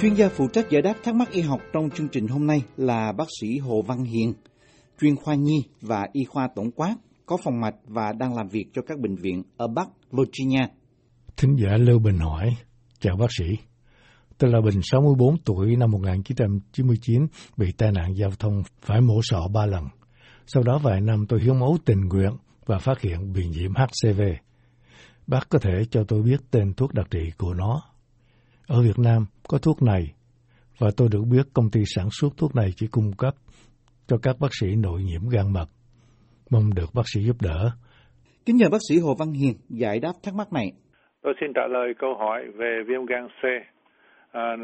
Chuyên 0.00 0.14
gia 0.14 0.28
phụ 0.28 0.48
trách 0.52 0.70
giải 0.70 0.82
đáp 0.82 0.94
thắc 1.04 1.14
mắc 1.14 1.30
y 1.30 1.40
học 1.40 1.60
trong 1.72 1.90
chương 1.90 2.08
trình 2.08 2.26
hôm 2.28 2.46
nay 2.46 2.62
là 2.76 3.12
bác 3.18 3.24
sĩ 3.40 3.58
Hồ 3.58 3.82
Văn 3.82 4.04
Hiền, 4.04 4.34
chuyên 5.00 5.16
khoa 5.16 5.34
nhi 5.34 5.64
và 5.80 6.06
y 6.12 6.24
khoa 6.24 6.48
tổng 6.54 6.70
quát, 6.70 6.96
có 7.26 7.36
phòng 7.44 7.60
mạch 7.60 7.74
và 7.84 8.12
đang 8.12 8.34
làm 8.36 8.48
việc 8.48 8.64
cho 8.72 8.82
các 8.86 8.98
bệnh 8.98 9.16
viện 9.16 9.42
ở 9.56 9.68
Bắc 9.68 9.88
Virginia. 10.10 10.66
Thính 11.36 11.56
giả 11.56 11.76
Lưu 11.76 11.98
Bình 11.98 12.18
hỏi, 12.18 12.56
chào 13.00 13.16
bác 13.16 13.26
sĩ. 13.38 13.44
Tôi 14.38 14.50
là 14.50 14.60
Bình, 14.64 14.80
64 14.82 15.36
tuổi, 15.44 15.76
năm 15.76 15.90
1999, 15.90 17.26
bị 17.56 17.72
tai 17.78 17.92
nạn 17.92 18.14
giao 18.14 18.30
thông, 18.38 18.62
phải 18.82 19.00
mổ 19.00 19.20
sọ 19.22 19.48
ba 19.54 19.66
lần. 19.66 19.84
Sau 20.46 20.62
đó 20.62 20.80
vài 20.82 21.00
năm 21.00 21.26
tôi 21.28 21.40
hiến 21.40 21.60
máu 21.60 21.76
tình 21.84 22.00
nguyện 22.00 22.32
và 22.66 22.78
phát 22.78 23.00
hiện 23.00 23.32
bị 23.32 23.48
nhiễm 23.48 23.72
HCV. 23.74 24.20
Bác 25.26 25.48
có 25.48 25.58
thể 25.58 25.82
cho 25.90 26.04
tôi 26.08 26.22
biết 26.22 26.40
tên 26.50 26.74
thuốc 26.74 26.94
đặc 26.94 27.06
trị 27.10 27.30
của 27.38 27.54
nó. 27.54 27.82
Ở 28.68 28.82
Việt 28.82 28.98
Nam 28.98 29.26
có 29.48 29.58
thuốc 29.58 29.82
này, 29.82 30.02
và 30.78 30.88
tôi 30.96 31.08
được 31.12 31.22
biết 31.32 31.46
công 31.54 31.70
ty 31.72 31.80
sản 31.86 32.08
xuất 32.10 32.28
thuốc 32.38 32.56
này 32.56 32.70
chỉ 32.76 32.86
cung 32.90 33.10
cấp 33.18 33.34
cho 34.06 34.16
các 34.22 34.36
bác 34.40 34.48
sĩ 34.60 34.66
nội 34.76 35.00
nhiễm 35.02 35.20
gan 35.32 35.52
mật. 35.52 35.66
Mong 36.50 36.74
được 36.76 36.90
bác 36.94 37.02
sĩ 37.14 37.20
giúp 37.20 37.36
đỡ. 37.42 37.70
Kính 38.46 38.56
nhờ 38.56 38.68
bác 38.72 38.78
sĩ 38.88 38.98
Hồ 38.98 39.14
Văn 39.18 39.32
Hiền 39.32 39.54
giải 39.68 40.00
đáp 40.00 40.12
thắc 40.22 40.34
mắc 40.34 40.52
này. 40.52 40.72
Tôi 41.22 41.34
xin 41.40 41.52
trả 41.54 41.66
lời 41.70 41.94
câu 41.98 42.14
hỏi 42.18 42.40
về 42.54 42.80
viêm 42.88 43.06
gan 43.06 43.28
C. 43.40 43.42
À, 44.32 44.56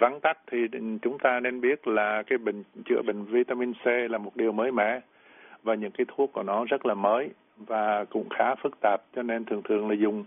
vắn 0.00 0.18
tắt 0.22 0.36
thì 0.52 0.58
chúng 1.02 1.16
ta 1.22 1.40
nên 1.42 1.60
biết 1.60 1.88
là 1.88 2.22
cái 2.26 2.38
bệnh 2.38 2.62
chữa 2.86 3.02
bệnh 3.06 3.24
vitamin 3.24 3.72
C 3.72 3.86
là 4.10 4.18
một 4.18 4.36
điều 4.36 4.52
mới 4.52 4.72
mẻ 4.72 5.00
và 5.62 5.74
những 5.74 5.92
cái 5.98 6.04
thuốc 6.16 6.30
của 6.32 6.42
nó 6.42 6.64
rất 6.64 6.86
là 6.86 6.94
mới 6.94 7.28
và 7.56 8.04
cũng 8.10 8.28
khá 8.38 8.54
phức 8.62 8.80
tạp 8.80 9.00
cho 9.16 9.22
nên 9.22 9.44
thường 9.44 9.62
thường 9.68 9.88
là 9.88 9.96
dùng 10.02 10.24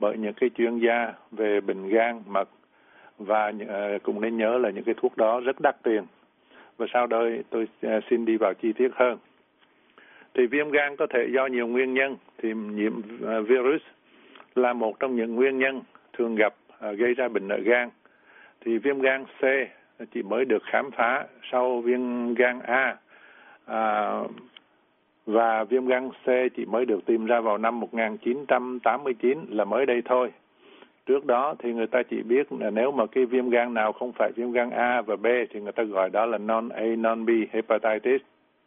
bởi 0.00 0.18
những 0.18 0.32
cái 0.32 0.50
chuyên 0.50 0.78
gia 0.78 1.12
về 1.30 1.60
bệnh 1.60 1.88
gan 1.88 2.22
mật 2.26 2.48
và 3.18 3.52
ờ, 3.68 3.98
cũng 4.02 4.20
nên 4.20 4.36
nhớ 4.36 4.58
là 4.58 4.70
những 4.70 4.84
cái 4.84 4.94
thuốc 4.98 5.16
đó 5.16 5.40
rất 5.40 5.60
đắt 5.60 5.82
tiền. 5.82 6.04
Và 6.76 6.86
sau 6.92 7.06
đây 7.06 7.42
tôi 7.50 7.68
ờ, 7.82 8.00
xin 8.10 8.24
đi 8.24 8.36
vào 8.36 8.54
chi 8.54 8.72
tiết 8.72 8.88
hơn. 8.94 9.18
Thì 10.34 10.46
viêm 10.46 10.70
gan 10.70 10.96
có 10.96 11.06
thể 11.06 11.28
do 11.34 11.46
nhiều 11.46 11.66
nguyên 11.66 11.94
nhân 11.94 12.16
thì 12.38 12.54
nhiễm 12.54 12.92
ờ, 13.22 13.42
virus 13.42 13.80
là 14.54 14.72
một 14.72 15.00
trong 15.00 15.16
những 15.16 15.34
nguyên 15.34 15.58
nhân 15.58 15.82
thường 16.12 16.34
gặp 16.34 16.54
gây 16.96 17.14
ra 17.14 17.28
bệnh 17.28 17.48
ở 17.48 17.58
gan. 17.58 17.88
Thì 18.60 18.78
viêm 18.78 19.00
gan 19.00 19.24
C 19.24 19.44
chỉ 20.14 20.22
mới 20.22 20.44
được 20.44 20.62
khám 20.64 20.90
phá 20.90 21.26
sau 21.52 21.80
viêm 21.80 22.34
gan 22.34 22.60
A 22.60 22.96
à, 23.66 24.12
và 25.30 25.64
viêm 25.64 25.86
gan 25.86 26.10
C 26.10 26.28
chỉ 26.56 26.64
mới 26.64 26.84
được 26.84 27.06
tìm 27.06 27.26
ra 27.26 27.40
vào 27.40 27.58
năm 27.58 27.80
1989 27.80 29.38
là 29.48 29.64
mới 29.64 29.86
đây 29.86 30.02
thôi. 30.04 30.30
Trước 31.06 31.26
đó 31.26 31.54
thì 31.58 31.72
người 31.72 31.86
ta 31.86 32.02
chỉ 32.10 32.22
biết 32.22 32.52
là 32.52 32.70
nếu 32.70 32.90
mà 32.90 33.06
cái 33.06 33.24
viêm 33.24 33.50
gan 33.50 33.74
nào 33.74 33.92
không 33.92 34.12
phải 34.12 34.32
viêm 34.36 34.52
gan 34.52 34.70
A 34.70 35.02
và 35.02 35.16
B 35.16 35.26
thì 35.50 35.60
người 35.60 35.72
ta 35.72 35.82
gọi 35.82 36.10
đó 36.10 36.26
là 36.26 36.38
non-A, 36.38 36.96
non-B 36.96 37.46
hepatitis, 37.52 38.20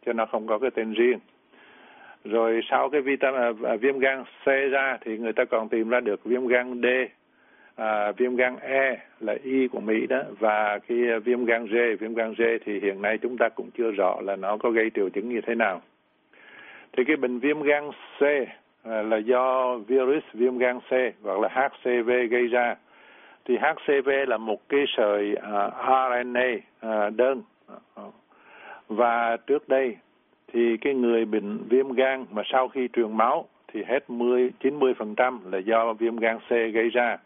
cho 0.06 0.14
nó 0.14 0.26
không 0.26 0.48
có 0.48 0.60
cái 0.60 0.72
tên 0.72 0.94
riêng. 0.94 1.20
Rồi 2.24 2.62
sau 2.70 2.90
cái 2.90 3.02
vitamin, 3.02 3.42
à, 3.42 3.52
à, 3.64 3.76
viêm 3.76 4.00
gan 4.00 4.24
C 4.24 4.48
ra 4.72 4.98
thì 5.02 5.18
người 5.18 5.34
ta 5.34 5.46
còn 5.46 5.70
tìm 5.70 5.90
ra 5.90 6.00
được 6.00 6.24
viêm 6.24 6.48
gan 6.48 6.82
D, 6.82 6.86
à, 7.76 8.12
viêm 8.12 8.36
gan 8.36 8.56
E 8.62 8.98
là 9.20 9.36
Y 9.44 9.68
của 9.68 9.80
Mỹ 9.80 10.08
đó 10.08 10.22
và 10.40 10.80
cái 10.88 10.98
viêm 11.26 11.46
gan 11.46 11.66
G, 11.66 11.76
viêm 12.00 12.14
gan 12.14 12.34
G 12.38 12.42
thì 12.66 12.80
hiện 12.80 13.02
nay 13.02 13.18
chúng 13.18 13.38
ta 13.38 13.50
cũng 13.50 13.70
chưa 13.78 13.92
rõ 13.92 14.22
là 14.22 14.36
nó 14.36 14.58
có 14.58 14.70
gây 14.70 14.90
triệu 14.96 15.10
chứng 15.10 15.30
như 15.30 15.42
thế 15.42 15.56
nào 15.56 15.82
thì 16.98 17.04
cái 17.04 17.16
bệnh 17.16 17.40
viêm 17.40 17.62
gan 17.62 17.92
C 18.20 18.24
à, 18.84 19.02
là 19.02 19.18
do 19.18 19.76
virus 19.88 20.24
viêm 20.34 20.58
gan 20.58 20.80
C 20.80 20.92
hoặc 21.24 21.40
là 21.40 21.50
HCV 21.50 22.10
gây 22.30 22.48
ra 22.48 22.76
thì 23.46 23.58
HCV 23.58 24.10
là 24.28 24.38
một 24.38 24.70
cái 24.70 24.86
sợi 24.98 25.36
à, 25.36 25.66
uh, 25.66 25.74
RNA 25.86 26.52
uh, 26.54 26.62
à, 26.80 27.10
đơn 27.10 27.42
và 28.88 29.38
trước 29.38 29.70
đây 29.70 29.96
thì 30.54 30.78
cái 30.78 30.94
người 30.94 31.26
bệnh 31.26 31.58
viêm 31.70 31.92
gan 31.92 32.26
mà 32.32 32.44
sau 32.46 32.68
khi 32.68 32.88
truyền 32.94 33.18
máu 33.18 33.48
thì 33.74 33.84
hết 33.84 34.10
10 34.10 34.52
90% 34.62 35.40
là 35.52 35.58
do 35.58 35.94
viêm 35.94 36.18
gan 36.18 36.40
C 36.40 36.50
gây 36.50 36.90
ra. 36.90 37.18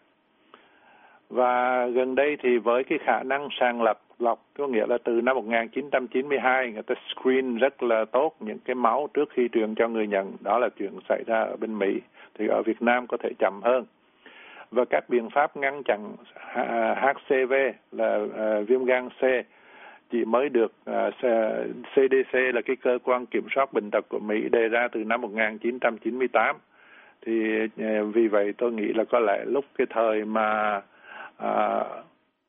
Và 1.30 1.86
gần 1.86 2.14
đây 2.14 2.36
thì 2.42 2.58
với 2.58 2.84
cái 2.84 2.98
khả 2.98 3.22
năng 3.22 3.48
sàng 3.60 3.82
lọc 3.82 4.07
lọc 4.18 4.44
có 4.58 4.66
nghĩa 4.66 4.86
là 4.86 4.98
từ 5.04 5.20
năm 5.20 5.36
1992 5.36 6.72
người 6.72 6.82
ta 6.82 6.94
screen 7.08 7.56
rất 7.56 7.82
là 7.82 8.04
tốt 8.04 8.34
những 8.40 8.58
cái 8.64 8.74
máu 8.74 9.08
trước 9.14 9.28
khi 9.30 9.48
truyền 9.52 9.74
cho 9.74 9.88
người 9.88 10.06
nhận 10.06 10.36
đó 10.40 10.58
là 10.58 10.68
chuyện 10.78 10.90
xảy 11.08 11.22
ra 11.26 11.40
ở 11.40 11.56
bên 11.56 11.78
Mỹ. 11.78 12.00
Thì 12.38 12.46
ở 12.48 12.62
Việt 12.62 12.82
Nam 12.82 13.06
có 13.06 13.16
thể 13.16 13.30
chậm 13.38 13.60
hơn. 13.62 13.84
Và 14.70 14.84
các 14.90 15.04
biện 15.08 15.30
pháp 15.30 15.56
ngăn 15.56 15.82
chặn 15.82 16.16
à, 16.54 16.94
HCV 16.94 17.52
là 17.92 18.18
à, 18.36 18.60
viêm 18.60 18.84
gan 18.84 19.08
C 19.08 19.22
chỉ 20.10 20.24
mới 20.24 20.48
được 20.48 20.72
à, 20.84 21.10
CDC 21.94 22.34
là 22.54 22.60
cái 22.66 22.76
cơ 22.76 22.98
quan 23.04 23.26
kiểm 23.26 23.46
soát 23.54 23.72
bệnh 23.72 23.90
tật 23.90 24.04
của 24.08 24.18
Mỹ 24.18 24.48
đề 24.52 24.68
ra 24.68 24.88
từ 24.92 25.04
năm 25.04 25.20
1998 25.20 26.56
thì 27.26 27.32
vì 28.12 28.28
vậy 28.28 28.54
tôi 28.58 28.72
nghĩ 28.72 28.92
là 28.92 29.04
có 29.04 29.18
lẽ 29.18 29.44
lúc 29.44 29.64
cái 29.78 29.86
thời 29.90 30.24
mà 30.24 30.80
à, 31.36 31.84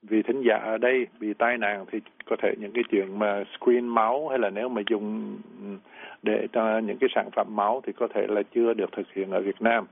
vì 0.02 0.22
thính 0.22 0.42
giả 0.42 0.56
ở 0.56 0.78
đây 0.78 1.08
bị 1.20 1.34
tai 1.34 1.58
nạn 1.58 1.86
thì 1.92 2.00
có 2.26 2.36
thể 2.42 2.54
những 2.60 2.72
cái 2.72 2.84
chuyện 2.90 3.20
mà 3.20 3.44
screen 3.58 3.88
máu 3.88 4.28
hay 4.28 4.40
là 4.40 4.50
nếu 4.50 4.70
mà 4.70 4.82
dùng 4.90 5.38
ừ, 5.62 5.68
để 6.24 6.48
cho 6.54 6.78
những 6.78 6.98
cái 6.98 7.10
sản 7.16 7.30
phẩm 7.36 7.48
máu 7.56 7.82
thì 7.86 7.94
có 7.94 8.08
thể 8.14 8.28
là 8.28 8.42
chưa 8.56 8.74
được 8.74 8.92
thực 8.92 9.14
hiện 9.14 9.32
ở 9.32 9.42
Việt 9.42 9.62
Nam. 9.62 9.86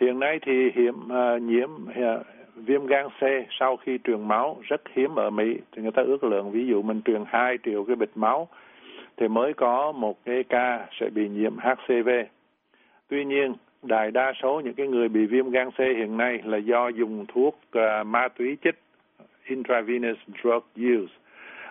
Hiện 0.00 0.18
nay 0.18 0.38
thì 0.46 0.70
hiểm 0.74 0.94
uh, 0.94 1.42
nhiễm 1.42 1.70
uh, 1.70 2.26
viêm 2.56 2.86
gan 2.86 3.08
C 3.08 3.22
sau 3.60 3.76
khi 3.76 3.98
truyền 4.04 4.28
máu 4.28 4.58
rất 4.62 4.80
hiếm 4.94 5.14
ở 5.14 5.30
Mỹ 5.30 5.56
thì 5.72 5.82
người 5.82 5.92
ta 5.92 6.02
ước 6.02 6.24
lượng 6.24 6.50
ví 6.50 6.66
dụ 6.66 6.82
mình 6.82 7.02
truyền 7.04 7.24
2 7.26 7.58
triệu 7.64 7.84
cái 7.84 7.96
bịch 7.96 8.10
máu 8.14 8.48
thì 9.16 9.28
mới 9.28 9.54
có 9.54 9.92
một 9.92 10.24
cái 10.24 10.44
ca 10.48 10.86
sẽ 11.00 11.08
bị 11.10 11.28
nhiễm 11.28 11.56
HCV. 11.58 12.08
Tuy 13.08 13.24
nhiên 13.24 13.54
đại 13.82 14.10
đa 14.10 14.32
số 14.42 14.60
những 14.64 14.74
cái 14.74 14.86
người 14.86 15.08
bị 15.08 15.26
viêm 15.26 15.50
gan 15.50 15.70
C 15.70 15.78
hiện 15.78 16.16
nay 16.16 16.40
là 16.44 16.58
do 16.58 16.88
dùng 16.88 17.26
thuốc 17.28 17.58
uh, 17.78 18.06
ma 18.06 18.28
túy 18.28 18.56
chích 18.64 18.78
intravenous 19.46 20.18
drug 20.42 20.62
use. 20.76 21.12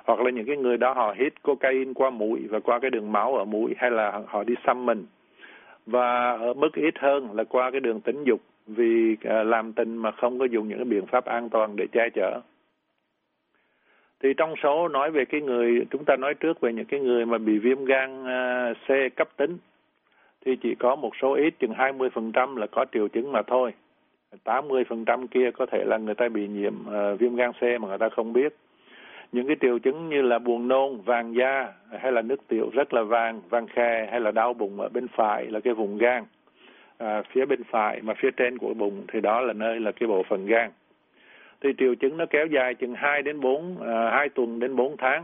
Hoặc 0.04 0.20
là 0.20 0.30
những 0.32 0.46
cái 0.46 0.58
người 0.58 0.78
đó 0.78 0.94
họ 0.94 1.16
hít 1.18 1.44
cocaine 1.44 1.94
qua 1.96 2.10
mũi 2.10 2.40
và 2.50 2.60
qua 2.60 2.80
cái 2.80 2.92
đường 2.92 3.12
máu 3.12 3.36
ở 3.36 3.46
mũi 3.46 3.74
hay 3.78 3.92
là 3.92 4.22
họ 4.28 4.44
đi 4.44 4.56
xăm 4.66 4.86
mình. 4.86 5.06
Và 5.86 6.32
ở 6.32 6.54
mức 6.54 6.74
ít 6.74 7.00
hơn 7.00 7.30
là 7.34 7.44
qua 7.44 7.72
cái 7.72 7.80
đường 7.80 8.02
tính 8.02 8.24
dục 8.24 8.42
vì 8.68 9.14
uh, 9.14 9.48
làm 9.48 9.74
tình 9.74 9.98
mà 9.98 10.12
không 10.12 10.40
có 10.40 10.46
dùng 10.46 10.68
những 10.68 10.78
cái 10.78 10.86
biện 10.86 11.06
pháp 11.06 11.26
an 11.26 11.50
toàn 11.50 11.76
để 11.76 11.88
che 11.92 12.10
chở. 12.10 12.42
Thì 14.24 14.34
trong 14.38 14.54
số 14.64 14.88
nói 14.88 15.12
về 15.12 15.26
cái 15.26 15.42
người 15.42 15.86
chúng 15.92 16.06
ta 16.06 16.16
nói 16.16 16.34
trước 16.34 16.62
về 16.62 16.74
những 16.74 16.86
cái 16.86 17.00
người 17.00 17.26
mà 17.26 17.38
bị 17.38 17.60
viêm 17.60 17.86
gan 17.86 18.24
uh, 18.24 18.78
C 18.88 19.16
cấp 19.16 19.30
tính 19.38 19.58
thì 20.46 20.56
chỉ 20.56 20.76
có 20.76 20.96
một 20.96 21.12
số 21.22 21.34
ít 21.34 21.54
chừng 21.60 21.72
20% 21.72 22.58
là 22.58 22.68
có 22.68 22.86
triệu 22.94 23.08
chứng 23.08 23.32
mà 23.32 23.42
thôi. 23.42 23.74
80% 24.46 25.28
kia 25.28 25.52
có 25.52 25.66
thể 25.66 25.84
là 25.86 25.98
người 25.98 26.16
ta 26.16 26.30
bị 26.30 26.48
nhiễm 26.48 26.74
uh, 26.74 27.20
viêm 27.20 27.36
gan 27.36 27.52
C 27.54 27.62
mà 27.62 27.88
người 27.88 27.98
ta 27.98 28.10
không 28.10 28.34
biết. 28.34 28.56
Những 29.32 29.48
cái 29.48 29.56
triệu 29.62 29.80
chứng 29.80 30.10
như 30.10 30.22
là 30.22 30.40
buồn 30.40 30.68
nôn, 30.68 31.02
vàng 31.06 31.36
da 31.36 31.74
hay 32.00 32.12
là 32.12 32.22
nước 32.22 32.48
tiểu 32.48 32.70
rất 32.74 32.94
là 32.94 33.04
vàng, 33.04 33.42
vàng 33.50 33.68
khe 33.68 34.08
hay 34.12 34.20
là 34.20 34.32
đau 34.32 34.54
bụng 34.54 34.80
ở 34.80 34.90
bên 34.90 35.08
phải 35.08 35.46
là 35.46 35.60
cái 35.60 35.74
vùng 35.74 35.98
gan. 35.98 36.24
À, 36.98 37.22
phía 37.32 37.46
bên 37.46 37.64
phải 37.64 38.02
mà 38.02 38.14
phía 38.18 38.32
trên 38.38 38.58
của 38.58 38.74
bụng 38.74 39.04
thì 39.08 39.22
đó 39.22 39.42
là 39.42 39.54
nơi 39.54 39.80
là 39.80 39.92
cái 39.92 40.08
bộ 40.08 40.24
phận 40.30 40.46
gan. 40.46 40.72
Thì 41.62 41.70
triệu 41.78 41.96
chứng 41.96 42.18
nó 42.18 42.26
kéo 42.30 42.46
dài 42.46 42.76
chừng 42.76 42.94
2 42.96 43.22
đến 43.22 43.40
4 43.40 43.74
uh, 43.74 43.88
2 44.12 44.30
tuần 44.30 44.60
đến 44.60 44.76
4 44.76 44.98
tháng 44.98 45.24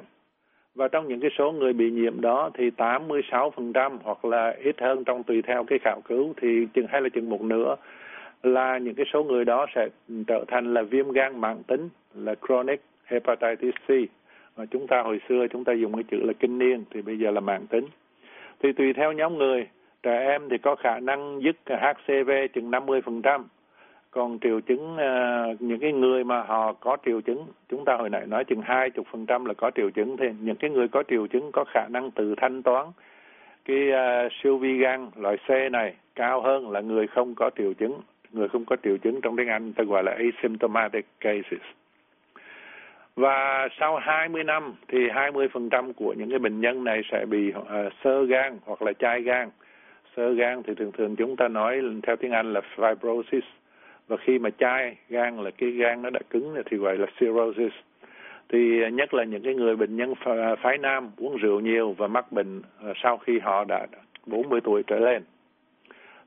và 0.75 0.87
trong 0.87 1.07
những 1.07 1.19
cái 1.19 1.29
số 1.37 1.51
người 1.51 1.73
bị 1.73 1.91
nhiễm 1.91 2.21
đó 2.21 2.49
thì 2.53 2.71
86% 2.77 3.97
hoặc 4.03 4.25
là 4.25 4.55
ít 4.63 4.81
hơn 4.81 5.03
trong 5.03 5.23
tùy 5.23 5.41
theo 5.41 5.63
cái 5.63 5.79
khảo 5.79 6.01
cứu 6.01 6.33
thì 6.41 6.67
chừng 6.73 6.87
hay 6.89 7.01
là 7.01 7.09
chừng 7.09 7.29
một 7.29 7.41
nửa 7.41 7.75
là 8.44 8.77
những 8.77 8.95
cái 8.95 9.06
số 9.13 9.23
người 9.23 9.45
đó 9.45 9.65
sẽ 9.75 9.88
trở 10.27 10.45
thành 10.47 10.73
là 10.73 10.81
viêm 10.81 11.12
gan 11.12 11.41
mãn 11.41 11.63
tính 11.63 11.89
là 12.15 12.35
chronic 12.47 12.81
hepatitis 13.06 13.73
C. 13.88 13.89
mà 14.57 14.65
chúng 14.65 14.88
ta 14.88 15.01
hồi 15.01 15.21
xưa 15.29 15.47
chúng 15.47 15.63
ta 15.63 15.73
dùng 15.73 15.94
cái 15.94 16.03
chữ 16.12 16.18
là 16.18 16.33
kinh 16.33 16.57
niên 16.57 16.83
thì 16.91 17.01
bây 17.01 17.19
giờ 17.19 17.31
là 17.31 17.39
mãn 17.39 17.67
tính. 17.67 17.85
Thì 18.63 18.74
tùy 18.74 18.94
theo 18.94 19.12
nhóm 19.12 19.38
người, 19.38 19.67
trẻ 20.03 20.25
em 20.27 20.50
thì 20.50 20.57
có 20.57 20.75
khả 20.75 21.00
năng 21.00 21.41
dứt 21.44 21.56
HCV 21.65 22.31
chừng 22.53 22.71
50%, 22.71 23.44
còn 24.12 24.40
triệu 24.40 24.60
chứng 24.60 24.96
uh, 24.96 25.62
những 25.62 25.80
cái 25.80 25.92
người 25.94 26.24
mà 26.24 26.42
họ 26.42 26.74
có 26.74 26.98
triệu 27.06 27.22
chứng 27.22 27.46
chúng 27.69 27.86
ta 27.86 27.96
hồi 27.96 28.10
nãy 28.10 28.25
nói 28.28 28.44
chừng 28.46 28.62
hai 28.62 28.90
chục 28.90 29.08
phần 29.12 29.25
trăm 29.25 29.46
là 29.46 29.54
có 29.54 29.72
triệu 29.75 29.90
chứng 29.90 30.18
thì 30.18 30.25
những 30.40 30.56
cái 30.56 30.69
người 30.69 30.88
có 30.88 31.04
triệu 31.10 31.28
chứng 31.28 31.52
có 31.52 31.63
khả 31.74 31.88
năng 31.90 32.12
tự 32.12 32.36
thanh 32.38 32.63
toán. 32.63 32.88
Cái 33.66 33.90
uh, 33.90 34.31
siêu 34.44 34.58
vi 34.58 34.78
gan 34.78 35.10
loại 35.16 35.38
C 35.38 35.72
này 35.72 35.96
cao 36.16 36.42
hơn 36.42 36.72
là 36.72 36.81
người 36.81 37.08
không 37.08 37.36
có 37.36 37.50
triệu 37.58 37.74
chứng 37.74 38.02
người 38.31 38.48
không 38.48 38.66
có 38.66 38.75
triệu 38.84 38.98
chứng 38.98 39.22
trong 39.22 39.38
tiếng 39.38 39.48
Anh 39.48 39.74
ta 39.74 39.84
gọi 39.84 40.04
là 40.04 40.12
asymptomatic 40.12 41.06
cases. 41.19 41.62
Và 43.16 43.68
sau 43.80 43.98
20 43.98 44.44
năm 44.44 44.74
thì 44.88 44.98
20% 44.98 45.94
của 45.94 46.13
những 46.18 46.30
cái 46.30 46.40
bệnh 46.40 46.62
nhân 46.62 46.84
này 46.84 47.02
sẽ 47.12 47.25
bị 47.25 47.54
uh, 47.60 47.94
sơ 48.04 48.24
gan 48.24 48.58
hoặc 48.66 48.81
là 48.81 48.94
chai 48.94 49.22
gan. 49.22 49.50
Sơ 50.16 50.34
gan 50.34 50.63
thì 50.63 50.74
thường 50.75 50.92
thường 50.92 51.16
chúng 51.16 51.36
ta 51.36 51.48
nói 51.48 51.81
theo 52.04 52.16
tiếng 52.16 52.31
Anh 52.31 52.54
là 52.54 52.62
fibrosis 52.75 53.42
và 54.12 54.18
khi 54.18 54.40
mà 54.40 54.50
chai 54.50 54.96
gan 55.10 55.38
là 55.38 55.52
cái 55.52 55.69
gan 55.69 56.02
nó 56.02 56.10
đã 56.10 56.19
cứng 56.30 56.56
thì 56.66 56.78
gọi 56.78 56.98
là 56.98 57.08
cirrhosis. 57.19 57.72
Thì 58.50 58.92
nhất 58.92 59.13
là 59.13 59.24
những 59.24 59.44
cái 59.44 59.54
người 59.54 59.75
bệnh 59.75 59.96
nhân 59.96 60.13
phái 60.62 60.78
nam 60.78 61.12
uống 61.18 61.38
rượu 61.38 61.60
nhiều 61.60 61.96
và 61.98 62.08
mắc 62.08 62.31
bệnh 62.31 62.62
à, 62.84 62.94
sau 63.04 63.18
khi 63.18 63.40
họ 63.40 63.63
đã 63.63 63.88
40 64.25 64.62
tuổi 64.63 64.84
trở 64.88 65.00
lên. 65.00 65.24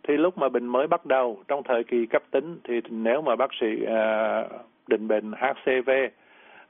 Thì 0.02 0.16
lúc 0.16 0.38
mà 0.38 0.48
bệnh 0.48 0.66
mới 0.66 0.86
bắt 0.86 1.06
đầu 1.06 1.38
trong 1.48 1.62
thời 1.62 1.84
kỳ 1.84 2.06
cấp 2.06 2.22
tính 2.30 2.58
thì 2.64 2.80
nếu 2.90 3.22
mà 3.22 3.36
bác 3.36 3.50
sĩ 3.60 3.84
à, 3.86 4.42
định 4.86 5.08
bệnh 5.08 5.32
HCV 5.32 5.90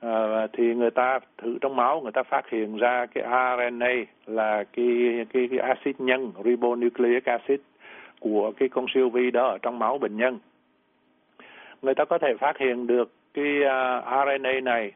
à, 0.00 0.46
thì 0.52 0.74
người 0.74 0.90
ta 0.90 1.18
thử 1.38 1.58
trong 1.60 1.76
máu 1.76 2.00
người 2.00 2.12
ta 2.12 2.22
phát 2.22 2.50
hiện 2.50 2.76
ra 2.76 3.06
cái 3.06 3.24
RNA 3.24 3.94
là 4.26 4.64
cái 4.72 4.86
cái, 5.32 5.48
cái 5.50 5.58
axit 5.58 6.00
nhân 6.00 6.32
ribonucleic 6.44 7.24
acid 7.24 7.60
của 8.20 8.52
cái 8.56 8.68
con 8.68 8.86
siêu 8.94 9.10
vi 9.10 9.30
đó 9.30 9.46
ở 9.46 9.58
trong 9.62 9.78
máu 9.78 9.98
bệnh 9.98 10.16
nhân 10.16 10.38
người 11.84 11.94
ta 11.94 12.04
có 12.04 12.18
thể 12.18 12.34
phát 12.40 12.58
hiện 12.58 12.86
được 12.86 13.12
cái 13.34 13.62
à, 13.64 13.96
uh, 13.98 14.04
RNA 14.26 14.60
này 14.62 14.92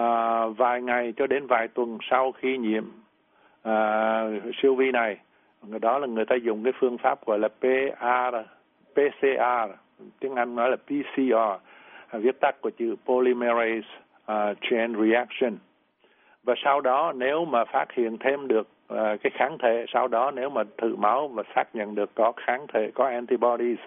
uh, 0.00 0.56
vài 0.56 0.82
ngày 0.82 1.12
cho 1.16 1.26
đến 1.26 1.46
vài 1.46 1.68
tuần 1.68 1.98
sau 2.10 2.32
khi 2.32 2.58
nhiễm 2.58 2.84
uh, 3.68 4.54
siêu 4.62 4.74
vi 4.74 4.90
này. 4.90 5.16
Người 5.62 5.78
đó 5.78 5.98
là 5.98 6.06
người 6.06 6.24
ta 6.24 6.34
dùng 6.34 6.64
cái 6.64 6.72
phương 6.80 6.98
pháp 6.98 7.26
gọi 7.26 7.38
là 7.38 7.48
PR 7.48 8.36
PCR 8.92 9.72
tiếng 10.20 10.34
Anh 10.34 10.54
nói 10.54 10.70
là 10.70 10.76
PCR 10.76 11.66
viết 12.12 12.40
tắt 12.40 12.60
của 12.60 12.70
chữ 12.70 12.96
polymerase 13.06 13.88
uh, 14.32 14.56
chain 14.60 14.94
reaction. 15.08 15.56
Và 16.44 16.54
sau 16.64 16.80
đó 16.80 17.12
nếu 17.16 17.44
mà 17.44 17.64
phát 17.64 17.92
hiện 17.92 18.18
thêm 18.18 18.48
được 18.48 18.68
uh, 18.92 18.98
cái 19.22 19.30
kháng 19.34 19.58
thể 19.58 19.84
sau 19.88 20.08
đó 20.08 20.30
nếu 20.30 20.50
mà 20.50 20.62
thử 20.78 20.96
máu 20.96 21.28
và 21.28 21.42
xác 21.54 21.64
nhận 21.74 21.94
được 21.94 22.10
có 22.14 22.32
kháng 22.36 22.66
thể 22.74 22.90
có 22.94 23.04
antibodies 23.04 23.78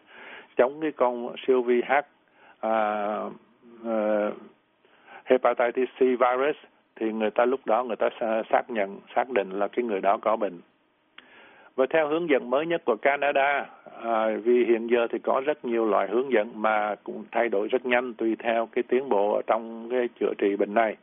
chống 0.57 0.81
cái 0.81 0.91
con 0.91 1.35
siêu 1.47 1.61
vi 1.61 1.81
H 1.87 1.93
uh, 2.67 3.33
hepatitis 5.25 5.89
C 5.97 5.99
virus 5.99 6.55
thì 6.95 7.11
người 7.11 7.31
ta 7.31 7.45
lúc 7.45 7.59
đó 7.65 7.83
người 7.83 7.95
ta 7.95 8.09
xác 8.51 8.69
nhận 8.69 8.99
xác 9.15 9.29
định 9.29 9.49
là 9.49 9.67
cái 9.67 9.85
người 9.85 10.01
đó 10.01 10.17
có 10.17 10.35
bệnh. 10.35 10.59
Và 11.75 11.85
theo 11.89 12.07
hướng 12.07 12.29
dẫn 12.29 12.49
mới 12.49 12.65
nhất 12.65 12.81
của 12.85 12.95
Canada 12.95 13.65
à, 14.03 14.27
vì 14.43 14.65
hiện 14.65 14.87
giờ 14.87 15.07
thì 15.11 15.19
có 15.19 15.41
rất 15.45 15.65
nhiều 15.65 15.85
loại 15.85 16.07
hướng 16.07 16.31
dẫn 16.31 16.61
mà 16.61 16.95
cũng 17.03 17.23
thay 17.31 17.49
đổi 17.49 17.67
rất 17.67 17.85
nhanh 17.85 18.13
tùy 18.13 18.35
theo 18.39 18.65
cái 18.71 18.83
tiến 18.83 19.09
bộ 19.09 19.41
trong 19.47 19.89
cái 19.91 20.09
chữa 20.19 20.33
trị 20.37 20.55
bệnh 20.55 20.73
này. 20.73 20.95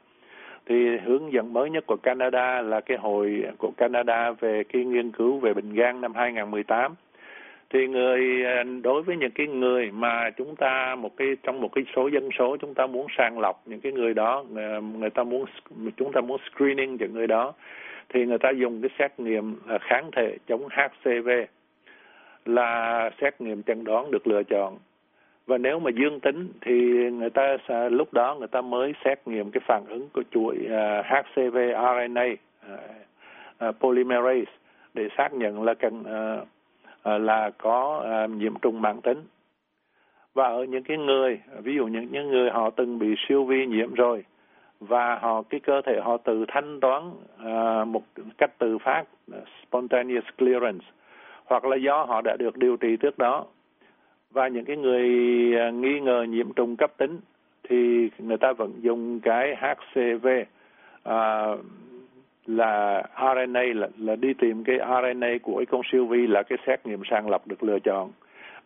Thì 0.66 0.96
hướng 1.04 1.32
dẫn 1.32 1.52
mới 1.52 1.70
nhất 1.70 1.84
của 1.86 1.96
Canada 2.02 2.62
là 2.62 2.80
cái 2.80 2.98
hội 2.98 3.44
của 3.58 3.70
Canada 3.76 4.30
về 4.30 4.64
cái 4.64 4.84
nghiên 4.84 5.12
cứu 5.12 5.38
về 5.38 5.54
bệnh 5.54 5.74
gan 5.74 6.00
năm 6.00 6.14
2018 6.14 6.94
thì 7.76 7.86
người 7.86 8.44
à, 8.44 8.64
đối 8.82 9.02
với 9.02 9.16
những 9.16 9.30
cái 9.30 9.46
người 9.46 9.90
mà 9.90 10.30
chúng 10.30 10.56
ta 10.56 10.94
một 10.94 11.16
cái 11.16 11.36
trong 11.42 11.60
một 11.60 11.68
cái 11.74 11.84
số 11.96 12.08
dân 12.08 12.28
số 12.38 12.56
chúng 12.56 12.74
ta 12.74 12.86
muốn 12.86 13.06
sàng 13.16 13.38
lọc 13.38 13.62
những 13.66 13.80
cái 13.80 13.92
người 13.92 14.14
đó 14.14 14.44
người, 14.50 14.82
người 14.82 15.10
ta 15.10 15.22
muốn 15.22 15.44
chúng 15.96 16.12
ta 16.12 16.20
muốn 16.20 16.40
screening 16.50 16.96
những 16.96 17.14
người 17.14 17.26
đó 17.26 17.52
thì 18.08 18.24
người 18.24 18.38
ta 18.38 18.50
dùng 18.50 18.82
cái 18.82 18.90
xét 18.98 19.20
nghiệm 19.20 19.56
à, 19.68 19.78
kháng 19.80 20.10
thể 20.16 20.36
chống 20.48 20.68
HCV 20.70 21.28
là 22.44 23.10
xét 23.20 23.40
nghiệm 23.40 23.62
chẩn 23.62 23.84
đoán 23.84 24.10
được 24.10 24.26
lựa 24.26 24.42
chọn. 24.42 24.78
Và 25.46 25.58
nếu 25.58 25.78
mà 25.78 25.90
dương 25.90 26.20
tính 26.20 26.48
thì 26.60 26.72
người 27.10 27.30
ta 27.30 27.56
sẽ, 27.68 27.90
lúc 27.90 28.12
đó 28.12 28.36
người 28.38 28.48
ta 28.48 28.60
mới 28.60 28.94
xét 29.04 29.28
nghiệm 29.28 29.50
cái 29.50 29.60
phản 29.66 29.82
ứng 29.88 30.08
của 30.12 30.22
chuỗi 30.30 30.56
uh, 30.64 31.06
HCV 31.06 31.56
RNA 31.56 32.26
uh, 33.68 33.80
polymerase 33.80 34.52
để 34.94 35.08
xác 35.16 35.32
nhận 35.32 35.62
là 35.62 35.74
cần 35.74 36.00
uh, 36.00 36.48
Ờ, 37.06 37.18
là 37.18 37.50
có 37.58 38.02
ờ, 38.04 38.28
nhiễm 38.28 38.54
trùng 38.62 38.82
mãn 38.82 39.00
tính. 39.00 39.22
Và 40.34 40.44
ở 40.44 40.64
những 40.64 40.82
cái 40.82 40.96
người, 40.96 41.40
ví 41.62 41.74
dụ 41.74 41.86
những 41.86 42.08
những 42.10 42.28
người 42.28 42.50
họ 42.50 42.70
từng 42.70 42.98
bị 42.98 43.14
siêu 43.28 43.44
vi 43.44 43.66
nhiễm 43.66 43.94
rồi, 43.94 44.24
và 44.80 45.18
họ, 45.18 45.42
cái 45.42 45.60
cơ 45.60 45.80
thể 45.86 46.00
họ 46.02 46.16
tự 46.16 46.44
thanh 46.48 46.80
toán 46.80 47.10
ờ, 47.38 47.84
một 47.84 48.02
cách 48.38 48.58
tự 48.58 48.78
phát 48.78 49.04
spontaneous 49.62 50.24
clearance, 50.38 50.86
hoặc 51.44 51.64
là 51.64 51.76
do 51.76 52.04
họ 52.04 52.20
đã 52.24 52.36
được 52.38 52.56
điều 52.56 52.76
trị 52.76 52.96
trước 52.96 53.18
đó. 53.18 53.44
Và 54.30 54.48
những 54.48 54.64
cái 54.64 54.76
người 54.76 55.08
nghi 55.72 56.00
ngờ 56.00 56.26
nhiễm 56.28 56.52
trùng 56.52 56.76
cấp 56.76 56.92
tính 56.96 57.20
thì 57.68 58.10
người 58.18 58.38
ta 58.38 58.52
vẫn 58.52 58.72
dùng 58.80 59.20
cái 59.20 59.56
HCV 59.56 60.26
là 62.46 63.02
RNA 63.16 63.62
là, 63.74 63.88
là 63.98 64.16
đi 64.16 64.34
tìm 64.34 64.64
cái 64.64 64.78
RNA 64.78 65.38
của 65.42 65.56
cái 65.56 65.66
con 65.66 65.80
siêu 65.92 66.06
vi 66.06 66.26
là 66.26 66.42
cái 66.42 66.58
xét 66.66 66.86
nghiệm 66.86 67.02
sàng 67.10 67.30
lọc 67.30 67.46
được 67.46 67.62
lựa 67.62 67.78
chọn. 67.78 68.10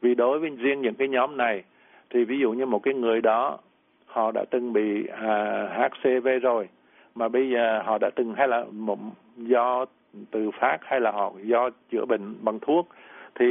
Vì 0.00 0.14
đối 0.14 0.38
với 0.38 0.50
riêng 0.50 0.80
những 0.80 0.94
cái 0.94 1.08
nhóm 1.08 1.36
này 1.36 1.62
thì 2.10 2.24
ví 2.24 2.38
dụ 2.38 2.52
như 2.52 2.66
một 2.66 2.82
cái 2.82 2.94
người 2.94 3.20
đó 3.20 3.58
họ 4.06 4.32
đã 4.32 4.44
từng 4.50 4.72
bị 4.72 5.06
à, 5.06 5.88
HCV 5.92 6.28
rồi 6.42 6.68
mà 7.14 7.28
bây 7.28 7.50
giờ 7.50 7.82
họ 7.84 7.98
đã 7.98 8.10
từng 8.14 8.34
hay 8.34 8.48
là 8.48 8.64
một, 8.72 8.98
do 9.36 9.84
từ 10.30 10.50
phát 10.60 10.78
hay 10.82 11.00
là 11.00 11.10
họ 11.10 11.32
do 11.42 11.70
chữa 11.90 12.04
bệnh 12.04 12.34
bằng 12.42 12.58
thuốc 12.60 12.88
thì 13.34 13.46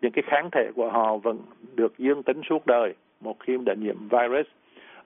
những 0.00 0.12
cái 0.12 0.22
kháng 0.26 0.48
thể 0.52 0.70
của 0.74 0.90
họ 0.90 1.16
vẫn 1.16 1.38
được 1.74 1.98
dương 1.98 2.22
tính 2.22 2.40
suốt 2.48 2.66
đời 2.66 2.94
một 3.20 3.36
khi 3.40 3.56
đã 3.66 3.74
nhiễm 3.74 3.96
virus. 4.08 4.46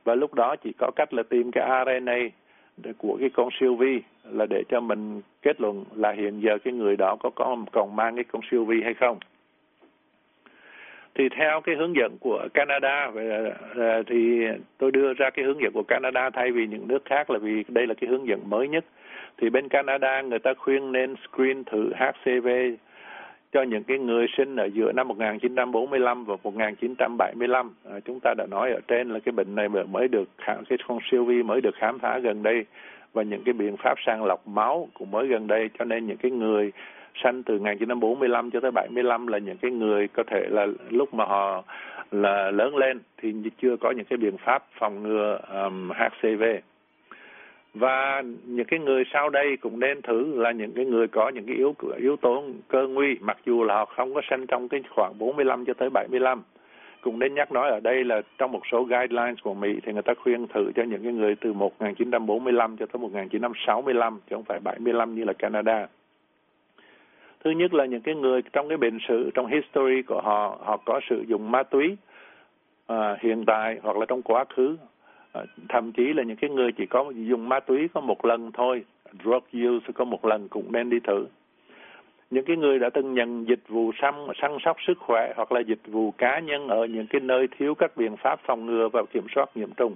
Và 0.04 0.14
lúc 0.14 0.34
đó 0.34 0.56
chỉ 0.56 0.72
có 0.78 0.90
cách 0.96 1.14
là 1.14 1.22
tìm 1.22 1.50
cái 1.52 1.84
RNA 1.86 2.18
của 2.98 3.16
cái 3.20 3.30
con 3.30 3.48
siêu 3.60 3.74
vi 3.74 4.02
là 4.24 4.46
để 4.46 4.62
cho 4.68 4.80
mình 4.80 5.20
kết 5.42 5.60
luận 5.60 5.84
là 5.94 6.12
hiện 6.12 6.40
giờ 6.40 6.58
cái 6.64 6.72
người 6.72 6.96
đó 6.96 7.16
có 7.20 7.30
có 7.30 7.56
còn 7.72 7.96
mang 7.96 8.14
cái 8.14 8.24
con 8.24 8.42
siêu 8.50 8.64
vi 8.64 8.82
hay 8.82 8.94
không. 8.94 9.18
Thì 11.14 11.28
theo 11.28 11.60
cái 11.60 11.74
hướng 11.76 11.96
dẫn 11.96 12.16
của 12.20 12.48
Canada 12.54 13.10
thì 14.06 14.40
tôi 14.78 14.90
đưa 14.90 15.14
ra 15.14 15.30
cái 15.30 15.44
hướng 15.44 15.60
dẫn 15.60 15.72
của 15.72 15.82
Canada 15.82 16.30
thay 16.30 16.52
vì 16.52 16.66
những 16.66 16.88
nước 16.88 17.04
khác 17.04 17.30
là 17.30 17.38
vì 17.38 17.64
đây 17.68 17.86
là 17.86 17.94
cái 17.94 18.10
hướng 18.10 18.26
dẫn 18.26 18.50
mới 18.50 18.68
nhất. 18.68 18.84
Thì 19.36 19.50
bên 19.50 19.68
Canada 19.68 20.22
người 20.22 20.38
ta 20.38 20.54
khuyên 20.54 20.92
nên 20.92 21.14
screen 21.28 21.64
thử 21.64 21.92
HCV 21.94 22.48
cho 23.52 23.62
những 23.62 23.84
cái 23.84 23.98
người 23.98 24.26
sinh 24.36 24.56
ở 24.56 24.64
giữa 24.64 24.92
năm 24.92 25.08
1945 25.08 26.24
và 26.24 26.36
1975 26.42 27.70
à, 27.90 28.00
chúng 28.04 28.20
ta 28.20 28.34
đã 28.38 28.46
nói 28.46 28.72
ở 28.72 28.80
trên 28.88 29.10
là 29.10 29.18
cái 29.18 29.32
bệnh 29.32 29.54
này 29.54 29.68
mới 29.68 30.08
được 30.08 30.28
khám 30.38 30.64
cái 30.64 30.78
con 30.88 30.98
siêu 31.10 31.24
vi 31.24 31.42
mới 31.42 31.60
được 31.60 31.74
khám 31.74 31.98
phá 31.98 32.18
gần 32.18 32.42
đây 32.42 32.64
và 33.12 33.22
những 33.22 33.42
cái 33.44 33.52
biện 33.52 33.76
pháp 33.76 33.94
sàng 34.06 34.24
lọc 34.24 34.48
máu 34.48 34.88
cũng 34.94 35.10
mới 35.10 35.26
gần 35.26 35.46
đây. 35.46 35.70
Cho 35.78 35.84
nên 35.84 36.06
những 36.06 36.16
cái 36.16 36.30
người 36.30 36.72
sanh 37.22 37.42
từ 37.42 37.58
1945 37.58 38.50
cho 38.50 38.60
tới 38.60 38.70
75 38.70 39.26
là 39.26 39.38
những 39.38 39.56
cái 39.56 39.70
người 39.70 40.08
có 40.08 40.22
thể 40.26 40.46
là 40.50 40.66
lúc 40.90 41.14
mà 41.14 41.24
họ 41.24 41.62
là 42.10 42.50
lớn 42.50 42.76
lên 42.76 43.00
thì 43.22 43.32
chưa 43.62 43.76
có 43.76 43.90
những 43.90 44.04
cái 44.04 44.16
biện 44.16 44.36
pháp 44.38 44.64
phòng 44.78 45.02
ngừa 45.02 45.38
um, 45.64 45.90
HCV 45.90 46.42
và 47.74 48.22
những 48.44 48.66
cái 48.66 48.80
người 48.80 49.04
sau 49.12 49.30
đây 49.30 49.56
cũng 49.56 49.80
nên 49.80 50.02
thử 50.02 50.42
là 50.42 50.50
những 50.50 50.72
cái 50.72 50.84
người 50.84 51.08
có 51.08 51.28
những 51.28 51.46
cái 51.46 51.56
yếu 51.56 51.74
yếu 51.96 52.16
tố 52.16 52.44
cơ 52.68 52.86
nguy. 52.88 53.16
Mặc 53.20 53.38
dù 53.46 53.64
là 53.64 53.74
họ 53.74 53.84
không 53.84 54.14
có 54.14 54.20
sinh 54.30 54.46
trong 54.46 54.68
cái 54.68 54.80
khoảng 54.90 55.18
45 55.18 55.64
cho 55.64 55.74
tới 55.74 55.90
75 55.90 56.42
cũng 57.02 57.18
nên 57.18 57.34
nhắc 57.34 57.52
nói 57.52 57.70
ở 57.70 57.80
đây 57.80 58.04
là 58.04 58.22
trong 58.38 58.52
một 58.52 58.60
số 58.72 58.82
guidelines 58.84 59.38
của 59.42 59.54
Mỹ 59.54 59.80
thì 59.82 59.92
người 59.92 60.02
ta 60.02 60.14
khuyên 60.22 60.46
thử 60.46 60.72
cho 60.74 60.82
những 60.82 61.02
cái 61.02 61.12
người 61.12 61.34
từ 61.40 61.52
1945 61.52 62.76
cho 62.76 62.86
tới 62.86 63.00
1965 63.00 64.20
chứ 64.30 64.36
không 64.36 64.44
phải 64.44 64.60
75 64.60 65.14
như 65.14 65.24
là 65.24 65.32
Canada. 65.32 65.86
Thứ 67.44 67.50
nhất 67.50 67.74
là 67.74 67.84
những 67.84 68.00
cái 68.00 68.14
người 68.14 68.42
trong 68.52 68.68
cái 68.68 68.78
bệnh 68.78 68.98
sử 69.08 69.30
trong 69.34 69.46
history 69.46 70.02
của 70.02 70.20
họ 70.20 70.58
họ 70.64 70.76
có 70.76 71.00
sử 71.10 71.24
dụng 71.28 71.50
ma 71.50 71.62
túy 71.62 71.96
à, 72.86 73.16
hiện 73.20 73.44
tại 73.46 73.78
hoặc 73.82 73.96
là 73.96 74.06
trong 74.06 74.22
quá 74.22 74.44
khứ. 74.56 74.76
Ờ, 75.32 75.46
thậm 75.68 75.92
chí 75.92 76.12
là 76.12 76.22
những 76.22 76.36
cái 76.36 76.50
người 76.50 76.72
chỉ 76.72 76.86
có 76.86 77.12
dùng 77.16 77.48
ma 77.48 77.60
túy 77.60 77.88
có 77.94 78.00
một 78.00 78.24
lần 78.24 78.52
thôi 78.52 78.84
drug 79.24 79.44
use 79.52 79.86
có 79.94 80.04
một 80.04 80.24
lần 80.24 80.48
cũng 80.48 80.72
nên 80.72 80.90
đi 80.90 81.00
thử. 81.00 81.26
Những 82.30 82.44
cái 82.44 82.56
người 82.56 82.78
đã 82.78 82.90
từng 82.90 83.14
nhận 83.14 83.48
dịch 83.48 83.68
vụ 83.68 83.92
săn, 84.02 84.14
săn 84.42 84.56
sóc 84.64 84.76
sức 84.86 84.98
khỏe 84.98 85.32
hoặc 85.36 85.52
là 85.52 85.60
dịch 85.60 85.80
vụ 85.86 86.10
cá 86.10 86.38
nhân 86.38 86.68
ở 86.68 86.86
những 86.86 87.06
cái 87.06 87.20
nơi 87.20 87.48
thiếu 87.58 87.74
các 87.74 87.96
biện 87.96 88.16
pháp 88.16 88.40
phòng 88.46 88.66
ngừa 88.66 88.88
và 88.92 89.02
kiểm 89.12 89.26
soát 89.34 89.50
nhiễm 89.54 89.70
trùng. 89.76 89.94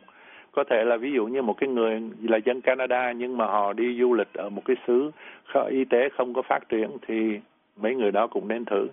Có 0.52 0.64
thể 0.64 0.84
là 0.84 0.96
ví 0.96 1.12
dụ 1.12 1.26
như 1.26 1.42
một 1.42 1.54
cái 1.58 1.68
người 1.68 2.02
là 2.22 2.36
dân 2.36 2.60
Canada 2.60 3.12
nhưng 3.12 3.36
mà 3.36 3.46
họ 3.46 3.72
đi 3.72 3.98
du 4.00 4.14
lịch 4.14 4.32
ở 4.34 4.50
một 4.50 4.62
cái 4.64 4.76
xứ 4.86 5.10
y 5.70 5.84
tế 5.84 6.08
không 6.08 6.34
có 6.34 6.42
phát 6.42 6.68
triển 6.68 6.90
thì 7.06 7.40
mấy 7.76 7.94
người 7.94 8.10
đó 8.10 8.26
cũng 8.26 8.48
nên 8.48 8.64
thử. 8.64 8.86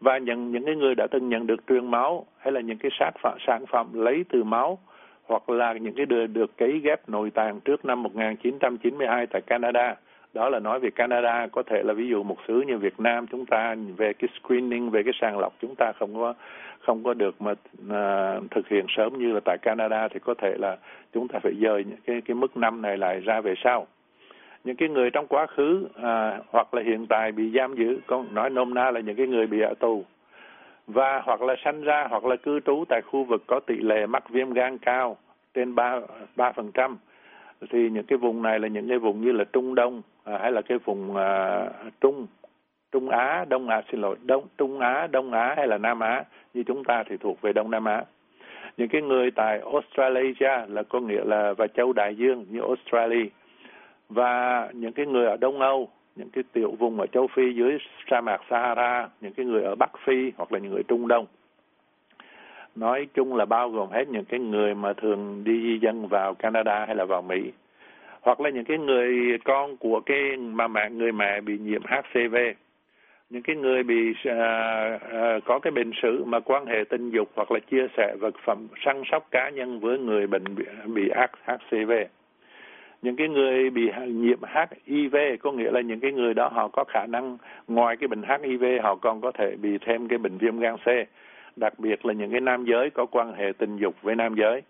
Và 0.00 0.18
những 0.18 0.52
những 0.52 0.64
cái 0.64 0.76
người 0.76 0.94
đã 0.94 1.06
từng 1.06 1.28
nhận 1.28 1.46
được 1.46 1.66
truyền 1.68 1.90
máu 1.90 2.26
hay 2.38 2.52
là 2.52 2.60
những 2.60 2.78
cái 2.78 2.90
sản 2.98 3.12
phẩm 3.22 3.38
sản 3.46 3.66
phẩm 3.66 3.86
lấy 3.92 4.24
từ 4.28 4.44
máu 4.44 4.78
hoặc 5.26 5.50
là 5.50 5.72
những 5.72 5.94
cái 5.94 6.06
được, 6.06 6.26
được 6.26 6.56
cấy 6.56 6.80
ghép 6.84 7.08
nội 7.08 7.30
tạng 7.30 7.60
trước 7.60 7.84
năm 7.84 8.02
1992 8.02 9.26
tại 9.26 9.42
Canada. 9.42 9.94
Đó 10.34 10.48
là 10.48 10.58
nói 10.58 10.80
về 10.80 10.90
Canada 10.90 11.46
có 11.52 11.62
thể 11.62 11.82
là 11.82 11.92
ví 11.92 12.08
dụ 12.08 12.22
một 12.22 12.36
xứ 12.48 12.64
như 12.66 12.78
Việt 12.78 13.00
Nam 13.00 13.26
chúng 13.26 13.46
ta 13.46 13.74
về 13.96 14.12
cái 14.12 14.28
screening 14.40 14.90
về 14.90 15.02
cái 15.02 15.12
sàng 15.20 15.38
lọc 15.38 15.54
chúng 15.60 15.74
ta 15.74 15.92
không 15.98 16.14
có 16.14 16.34
không 16.80 17.04
có 17.04 17.14
được 17.14 17.42
mà 17.42 17.54
à, 17.90 18.34
thực 18.50 18.68
hiện 18.68 18.86
sớm 18.96 19.18
như 19.18 19.32
là 19.32 19.40
tại 19.44 19.58
Canada 19.62 20.08
thì 20.08 20.20
có 20.20 20.34
thể 20.34 20.54
là 20.58 20.76
chúng 21.12 21.28
ta 21.28 21.38
phải 21.42 21.52
dời 21.62 21.84
cái 22.06 22.20
cái 22.20 22.34
mức 22.34 22.56
năm 22.56 22.82
này 22.82 22.96
lại 22.96 23.20
ra 23.20 23.40
về 23.40 23.54
sau. 23.64 23.86
Những 24.64 24.76
cái 24.76 24.88
người 24.88 25.10
trong 25.10 25.26
quá 25.26 25.46
khứ 25.46 25.88
à, 26.02 26.38
hoặc 26.50 26.74
là 26.74 26.82
hiện 26.82 27.06
tại 27.06 27.32
bị 27.32 27.52
giam 27.54 27.74
giữ 27.74 27.98
con 28.06 28.34
nói 28.34 28.50
nôm 28.50 28.74
na 28.74 28.90
là 28.90 29.00
những 29.00 29.16
cái 29.16 29.26
người 29.26 29.46
bị 29.46 29.60
ở 29.60 29.74
tù 29.80 30.04
và 30.86 31.22
hoặc 31.24 31.42
là 31.42 31.54
sanh 31.64 31.82
ra 31.82 32.06
hoặc 32.10 32.24
là 32.24 32.36
cư 32.36 32.60
trú 32.60 32.84
tại 32.88 33.00
khu 33.02 33.24
vực 33.24 33.42
có 33.46 33.60
tỷ 33.60 33.76
lệ 33.76 34.06
mắc 34.06 34.30
viêm 34.30 34.52
gan 34.52 34.78
cao 34.78 35.16
trên 35.54 35.74
ba 35.74 36.00
ba 36.36 36.52
phần 36.52 36.72
trăm 36.72 36.98
thì 37.70 37.90
những 37.90 38.06
cái 38.06 38.18
vùng 38.18 38.42
này 38.42 38.58
là 38.58 38.68
những 38.68 38.88
cái 38.88 38.98
vùng 38.98 39.20
như 39.20 39.32
là 39.32 39.44
Trung 39.44 39.74
Đông 39.74 40.02
à, 40.24 40.38
hay 40.42 40.52
là 40.52 40.62
cái 40.62 40.78
vùng 40.78 41.16
à, 41.16 41.64
Trung 42.00 42.26
Trung 42.92 43.08
Á, 43.08 43.44
Đông 43.48 43.68
Á 43.68 43.82
xin 43.90 44.00
lỗi, 44.00 44.16
Đông 44.22 44.44
Trung 44.58 44.80
Á, 44.80 45.06
Đông 45.06 45.32
Á 45.32 45.54
hay 45.56 45.66
là 45.66 45.78
Nam 45.78 46.00
Á 46.00 46.24
như 46.54 46.62
chúng 46.62 46.84
ta 46.84 47.02
thì 47.08 47.16
thuộc 47.16 47.40
về 47.40 47.52
Đông 47.52 47.70
Nam 47.70 47.84
Á. 47.84 48.04
Những 48.76 48.88
cái 48.88 49.02
người 49.02 49.30
tại 49.30 49.60
Australia 49.72 50.66
là 50.68 50.82
có 50.88 51.00
nghĩa 51.00 51.24
là 51.24 51.52
và 51.52 51.66
châu 51.66 51.92
Đại 51.92 52.14
Dương 52.14 52.46
như 52.50 52.60
Australia 52.60 53.28
và 54.08 54.68
những 54.72 54.92
cái 54.92 55.06
người 55.06 55.26
ở 55.26 55.36
Đông 55.36 55.60
Âu, 55.60 55.88
những 56.16 56.30
cái 56.30 56.44
tiểu 56.52 56.70
vùng 56.78 57.00
ở 57.00 57.06
châu 57.06 57.26
Phi 57.26 57.54
dưới 57.54 57.78
sa 58.10 58.20
mạc 58.20 58.40
Sahara, 58.50 59.08
những 59.20 59.32
cái 59.32 59.46
người 59.46 59.62
ở 59.62 59.74
Bắc 59.74 59.90
Phi 60.04 60.32
hoặc 60.36 60.52
là 60.52 60.58
những 60.58 60.72
người 60.72 60.82
Trung 60.82 61.08
Đông. 61.08 61.26
Nói 62.74 63.06
chung 63.14 63.36
là 63.36 63.44
bao 63.44 63.70
gồm 63.70 63.90
hết 63.90 64.08
những 64.08 64.24
cái 64.24 64.40
người 64.40 64.74
mà 64.74 64.92
thường 64.92 65.44
đi 65.44 65.62
di 65.62 65.78
dân 65.78 66.08
vào 66.08 66.34
Canada 66.34 66.84
hay 66.86 66.96
là 66.96 67.04
vào 67.04 67.22
Mỹ 67.22 67.52
hoặc 68.22 68.40
là 68.40 68.50
những 68.50 68.64
cái 68.64 68.78
người 68.78 69.38
con 69.44 69.76
của 69.76 70.00
cái 70.06 70.36
mà 70.36 70.68
mẹ 70.68 70.90
người 70.90 71.12
mẹ 71.12 71.40
bị 71.40 71.58
nhiễm 71.58 71.82
HCV 71.82 72.36
những 73.30 73.42
cái 73.42 73.56
người 73.56 73.82
bị 73.82 74.10
uh, 74.10 74.34
uh, 74.94 75.44
có 75.44 75.58
cái 75.58 75.70
bệnh 75.70 75.90
sử 76.02 76.24
mà 76.24 76.40
quan 76.40 76.66
hệ 76.66 76.84
tình 76.88 77.10
dục 77.10 77.28
hoặc 77.34 77.52
là 77.52 77.60
chia 77.70 77.86
sẻ 77.96 78.14
vật 78.20 78.34
phẩm 78.44 78.68
săn 78.84 79.02
sóc 79.10 79.28
cá 79.30 79.50
nhân 79.50 79.80
với 79.80 79.98
người 79.98 80.26
bệnh 80.26 80.44
bị, 80.56 80.64
bị 80.86 81.10
HCV 81.44 81.92
những 83.06 83.16
cái 83.16 83.28
người 83.28 83.70
bị 83.70 83.90
nhiễm 84.08 84.38
HIV 84.86 85.16
có 85.40 85.52
nghĩa 85.52 85.70
là 85.70 85.80
những 85.80 86.00
cái 86.00 86.12
người 86.12 86.34
đó 86.34 86.48
họ 86.48 86.68
có 86.68 86.84
khả 86.84 87.06
năng 87.06 87.38
ngoài 87.68 87.96
cái 87.96 88.08
bệnh 88.08 88.22
HIV 88.22 88.64
họ 88.82 88.94
còn 88.94 89.20
có 89.20 89.32
thể 89.32 89.56
bị 89.62 89.78
thêm 89.78 90.08
cái 90.08 90.18
bệnh 90.18 90.38
viêm 90.38 90.58
gan 90.58 90.76
C. 90.76 90.86
Đặc 91.56 91.78
biệt 91.78 92.06
là 92.06 92.12
những 92.12 92.30
cái 92.30 92.40
nam 92.40 92.64
giới 92.64 92.90
có 92.90 93.06
quan 93.06 93.34
hệ 93.34 93.52
tình 93.58 93.76
dục 93.76 93.94
với 94.02 94.14
nam 94.14 94.34
giới. 94.34 94.62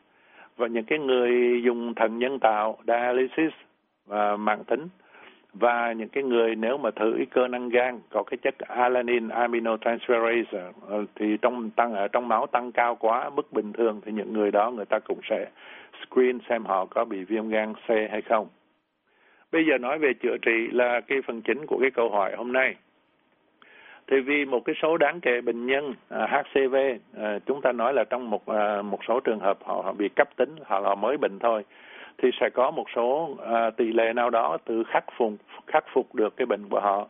Và 0.56 0.66
những 0.66 0.84
cái 0.84 0.98
người 0.98 1.62
dùng 1.62 1.94
thận 1.94 2.18
nhân 2.18 2.38
tạo, 2.38 2.78
dialysis 2.86 3.52
và 4.06 4.36
mạng 4.36 4.64
tính 4.64 4.88
và 5.58 5.92
những 5.92 6.08
cái 6.08 6.22
người 6.24 6.54
nếu 6.54 6.78
mà 6.78 6.90
thử 6.90 7.24
cơ 7.30 7.48
năng 7.48 7.68
gan 7.68 8.00
có 8.10 8.22
cái 8.22 8.38
chất 8.42 8.54
alanine 8.58 9.34
aminotransferase 9.34 10.72
ờ, 10.88 11.04
thì 11.14 11.36
trong 11.42 11.70
tăng 11.70 11.94
ở 11.94 12.08
trong 12.08 12.28
máu 12.28 12.46
tăng 12.46 12.72
cao 12.72 12.94
quá 12.94 13.30
mức 13.30 13.52
bình 13.52 13.72
thường 13.72 14.00
thì 14.04 14.12
những 14.12 14.32
người 14.32 14.50
đó 14.50 14.70
người 14.70 14.84
ta 14.84 14.98
cũng 14.98 15.20
sẽ 15.30 15.46
screen 16.06 16.38
xem 16.48 16.64
họ 16.64 16.84
có 16.84 17.04
bị 17.04 17.24
viêm 17.24 17.48
gan 17.48 17.74
C 17.74 17.88
hay 17.88 18.22
không. 18.22 18.48
Bây 19.52 19.66
giờ 19.66 19.78
nói 19.78 19.98
về 19.98 20.12
chữa 20.22 20.36
trị 20.42 20.68
là 20.72 21.00
cái 21.00 21.18
phần 21.26 21.42
chính 21.42 21.66
của 21.66 21.78
cái 21.80 21.90
câu 21.90 22.10
hỏi 22.10 22.32
hôm 22.36 22.52
nay 22.52 22.74
thì 24.10 24.20
vì 24.20 24.44
một 24.44 24.64
cái 24.64 24.74
số 24.82 24.96
đáng 24.96 25.20
kể 25.20 25.40
bệnh 25.40 25.66
nhân 25.66 25.94
à, 26.08 26.26
HCV 26.26 26.76
à, 27.16 27.38
chúng 27.46 27.60
ta 27.60 27.72
nói 27.72 27.94
là 27.94 28.04
trong 28.04 28.30
một 28.30 28.46
à, 28.46 28.82
một 28.82 28.98
số 29.08 29.20
trường 29.20 29.40
hợp 29.40 29.58
họ, 29.64 29.82
họ 29.84 29.92
bị 29.92 30.08
cấp 30.16 30.28
tính 30.36 30.56
họ, 30.64 30.80
họ 30.80 30.94
mới 30.94 31.16
bệnh 31.16 31.38
thôi 31.38 31.64
thì 32.18 32.30
sẽ 32.40 32.50
có 32.54 32.70
một 32.70 32.84
số 32.96 33.36
à, 33.46 33.70
tỷ 33.70 33.92
lệ 33.92 34.12
nào 34.12 34.30
đó 34.30 34.58
tự 34.64 34.82
khắc 34.84 35.04
phục 35.16 35.32
khắc 35.66 35.84
phục 35.92 36.14
được 36.14 36.36
cái 36.36 36.46
bệnh 36.46 36.68
của 36.68 36.80
họ. 36.80 37.08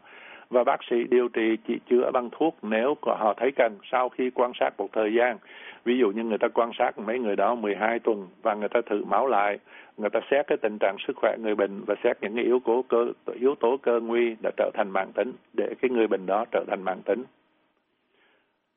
Và 0.50 0.64
bác 0.64 0.80
sĩ 0.90 0.96
điều 1.10 1.28
trị 1.28 1.56
chỉ 1.68 1.78
chữa 1.90 2.10
bằng 2.10 2.28
thuốc 2.32 2.56
nếu 2.62 2.94
họ 3.02 3.34
thấy 3.36 3.52
cần 3.56 3.78
sau 3.92 4.08
khi 4.08 4.30
quan 4.30 4.52
sát 4.60 4.70
một 4.78 4.88
thời 4.92 5.14
gian. 5.14 5.38
Ví 5.84 5.98
dụ 5.98 6.10
như 6.10 6.24
người 6.24 6.38
ta 6.38 6.48
quan 6.54 6.70
sát 6.78 6.98
mấy 6.98 7.18
người 7.18 7.36
đó 7.36 7.54
12 7.54 7.98
tuần 7.98 8.26
và 8.42 8.54
người 8.54 8.68
ta 8.68 8.80
thử 8.86 9.04
máu 9.04 9.26
lại 9.26 9.58
người 9.96 10.10
ta 10.10 10.20
xét 10.30 10.46
cái 10.46 10.58
tình 10.58 10.78
trạng 10.78 10.96
sức 11.06 11.16
khỏe 11.16 11.36
người 11.42 11.54
bệnh 11.54 11.84
và 11.86 11.94
xét 12.04 12.16
những 12.22 12.34
cái 12.34 12.44
yếu 12.44 12.60
tố 12.64 12.84
cơ 12.88 13.06
yếu 13.40 13.54
tố 13.54 13.76
cơ 13.82 14.00
nguy 14.00 14.36
đã 14.42 14.50
trở 14.56 14.70
thành 14.74 14.90
mạng 14.90 15.12
tính 15.14 15.32
để 15.54 15.74
cái 15.82 15.90
người 15.90 16.06
bệnh 16.06 16.26
đó 16.26 16.44
trở 16.52 16.64
thành 16.68 16.82
mạng 16.82 17.02
tính 17.04 17.24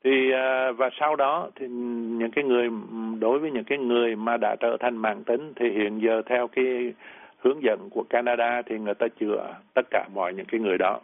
thì 0.03 0.31
à, 0.31 0.71
và 0.71 0.89
sau 0.99 1.15
đó 1.15 1.49
thì 1.55 1.67
những 1.67 2.31
cái 2.31 2.43
người, 2.43 2.69
đối 3.19 3.39
với 3.39 3.51
những 3.51 3.63
cái 3.63 3.77
người 3.77 4.15
mà 4.15 4.37
đã 4.37 4.55
trở 4.59 4.77
thành 4.79 4.97
mạng 4.97 5.23
tính 5.23 5.53
thì 5.55 5.69
hiện 5.69 6.01
giờ 6.01 6.21
theo 6.25 6.47
cái 6.47 6.93
hướng 7.39 7.63
dẫn 7.63 7.89
của 7.91 8.03
Canada 8.09 8.61
thì 8.61 8.79
người 8.79 8.93
ta 8.93 9.07
chữa 9.19 9.53
tất 9.73 9.87
cả 9.91 10.07
mọi 10.13 10.33
những 10.33 10.45
cái 10.45 10.59
người 10.59 10.77
đó. 10.77 10.99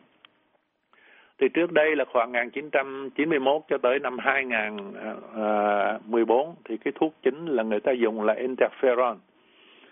Thì 1.37 1.49
trước 1.49 1.71
đây 1.71 1.95
là 1.95 2.05
khoảng 2.05 2.31
1991 2.31 3.61
cho 3.67 3.77
tới 3.77 3.99
năm 3.99 4.17
2014 4.19 6.47
à, 6.47 6.51
thì 6.65 6.77
cái 6.77 6.93
thuốc 6.95 7.13
chính 7.23 7.45
là 7.45 7.63
người 7.63 7.79
ta 7.79 7.91
dùng 7.91 8.23
là 8.23 8.33
interferon, 8.33 9.15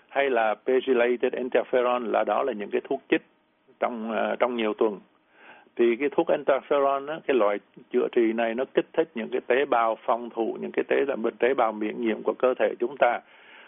hay 0.10 0.30
là 0.30 0.56
pegylated 0.66 1.34
interferon, 1.34 2.12
là 2.12 2.24
đó 2.24 2.44
là 2.44 2.54
những 2.54 2.70
cái 2.70 2.82
thuốc 2.84 3.02
chích 3.10 3.22
trong 3.80 4.12
à, 4.12 4.36
trong 4.40 4.56
nhiều 4.56 4.74
tuần 4.74 5.00
thì 5.76 5.96
cái 5.96 6.10
thuốc 6.10 6.28
interferon 6.28 7.06
đó, 7.06 7.20
cái 7.28 7.38
loại 7.38 7.60
chữa 7.94 8.08
trị 8.12 8.34
này 8.34 8.56
nó 8.56 8.64
kích 8.74 8.86
thích 8.94 9.10
những 9.16 9.30
cái 9.32 9.42
tế 9.48 9.66
bào 9.66 9.98
phòng 10.06 10.30
thủ 10.30 10.58
những 10.62 10.72
cái 10.72 10.84
tế 10.88 11.06
là 11.08 11.16
tế 11.40 11.54
bào 11.54 11.72
miễn 11.72 12.02
nhiễm 12.02 12.22
của 12.24 12.34
cơ 12.40 12.54
thể 12.60 12.74
chúng 12.80 12.96
ta. 13.00 13.20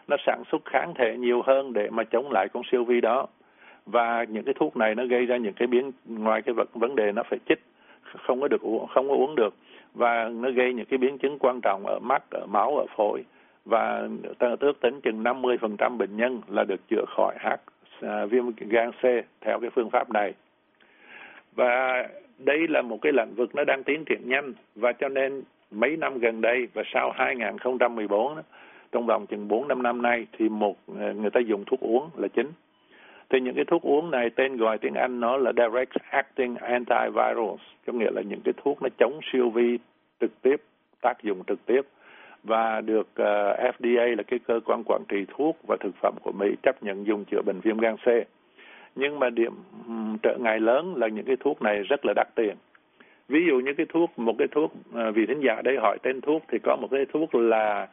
Nó 0.08 0.18
sản 0.26 0.44
xuất 0.52 0.66
kháng 0.66 0.94
thể 0.96 1.18
nhiều 1.18 1.42
hơn 1.42 1.74
để 1.74 1.90
mà 1.90 2.04
chống 2.04 2.32
lại 2.32 2.48
con 2.54 2.64
siêu 2.72 2.84
vi 2.84 3.02
đó. 3.02 3.28
Và 3.86 4.24
những 4.30 4.44
cái 4.44 4.54
thuốc 4.54 4.78
này 4.78 4.96
nó 4.96 5.06
gây 5.06 5.26
ra 5.26 5.38
những 5.38 5.54
cái 5.54 5.68
biến 5.68 5.92
ngoài 6.06 6.42
cái 6.42 6.54
vật 6.54 6.70
vấn 6.74 6.96
đề 6.96 7.12
nó 7.12 7.24
phải 7.30 7.40
chích 7.50 7.60
không 8.28 8.42
có 8.42 8.48
được 8.48 8.62
uống 8.62 8.88
không 8.88 9.10
có 9.10 9.16
uống 9.16 9.36
được. 9.36 9.54
Và 9.94 10.30
nó 10.30 10.50
gây 10.50 10.74
những 10.74 10.86
cái 10.86 10.98
biến 10.98 11.18
chứng 11.18 11.40
quan 11.40 11.62
trọng 11.62 11.86
ở 11.86 12.00
mắt 12.00 12.24
ở 12.32 12.46
máu 12.46 12.78
ở 12.78 12.86
phổi. 12.96 13.26
Và 13.66 14.10
ước 14.60 14.80
tính 14.82 15.02
chừng 15.02 15.24
50% 15.24 15.98
bệnh 15.98 16.18
nhân 16.18 16.42
là 16.48 16.64
được 16.64 16.88
chữa 16.90 17.06
khỏi 17.08 17.36
H 17.40 17.48
à, 18.02 18.26
viêm 18.26 18.46
gan 18.70 18.92
C 18.92 19.04
theo 19.42 19.60
cái 19.60 19.70
phương 19.70 19.90
pháp 19.90 20.12
này 20.12 20.34
và 21.56 22.08
đây 22.40 22.68
là 22.68 22.82
một 22.82 22.98
cái 23.02 23.14
lĩnh 23.14 23.36
vực 23.36 23.56
nó 23.56 23.64
đang 23.64 23.84
tiến 23.84 24.06
triển 24.06 24.22
nhanh. 24.26 24.54
Và 24.76 24.92
cho 24.92 25.10
nên 25.10 25.44
mấy 25.72 25.98
năm 25.98 26.20
gần 26.20 26.42
đây 26.42 26.68
và 26.74 26.84
sau 26.94 27.12
2014 27.12 28.38
trong 28.92 29.06
vòng 29.06 29.26
chừng 29.28 29.48
4 29.48 29.68
năm 29.68 29.84
năm 29.84 30.02
nay 30.02 30.28
thì 30.38 30.50
một 30.50 30.78
ờ, 31.00 31.14
người 31.14 31.30
ta 31.30 31.40
dùng 31.40 31.64
thuốc 31.66 31.80
uống 31.80 32.10
là 32.18 32.28
chính. 32.28 32.52
Thì 33.30 33.40
những 33.40 33.56
cái 33.56 33.66
thuốc 33.66 33.82
uống 33.82 34.12
này 34.12 34.30
tên 34.30 34.58
gọi 34.58 34.78
tiếng 34.78 34.94
Anh 34.94 35.20
nó 35.20 35.38
là 35.38 35.52
direct 35.58 35.92
acting 36.10 36.56
antivirals 36.56 37.62
có 37.88 37.94
nghĩa 37.94 38.12
là 38.12 38.22
những 38.22 38.42
cái 38.44 38.54
thuốc 38.64 38.82
nó 38.82 38.90
chống 38.98 39.20
siêu 39.34 39.50
vi 39.50 39.78
trực 40.20 40.42
tiếp 40.42 40.56
tác 41.02 41.24
dụng 41.24 41.44
trực 41.48 41.66
tiếp. 41.66 41.82
Và 42.44 42.82
được 42.82 43.08
ờ, 43.16 43.52
uh, 43.52 43.76
FDA 43.76 44.16
là 44.16 44.24
cái 44.24 44.40
cơ 44.48 44.60
quan 44.66 44.84
quản 44.86 45.02
trị 45.08 45.26
thuốc 45.30 45.58
và 45.68 45.78
thực 45.80 45.96
phẩm 46.02 46.14
của 46.24 46.32
Mỹ 46.32 46.56
chấp 46.64 46.84
nhận 46.84 47.06
dùng 47.08 47.26
chữa 47.26 47.42
bệnh 47.46 47.60
viêm 47.60 47.78
gan 47.78 47.96
C. 47.98 48.08
Nhưng 48.96 49.20
mà 49.20 49.30
điểm 49.30 49.54
trở 50.24 50.38
ngại 50.38 50.60
lớn 50.60 50.94
là 50.98 51.08
những 51.08 51.26
cái 51.26 51.36
thuốc 51.40 51.62
này 51.62 51.84
rất 51.84 52.06
là 52.06 52.14
đắt 52.16 52.28
tiền. 52.36 52.56
Ví 53.28 53.46
dụ 53.48 53.60
như 53.60 53.74
cái 53.74 53.86
thuốc 53.90 54.20
một 54.20 54.36
cái 54.38 54.48
thuốc 54.48 54.74
vì 54.92 55.12
vị 55.12 55.26
thính 55.26 55.40
giả 55.40 55.62
đây 55.62 55.78
hỏi 55.78 55.98
tên 56.04 56.22
thuốc 56.22 56.44
thì 56.48 56.58
có 56.64 56.76
một 56.76 56.88
cái 56.92 57.06
thuốc 57.14 57.36
là 57.36 57.88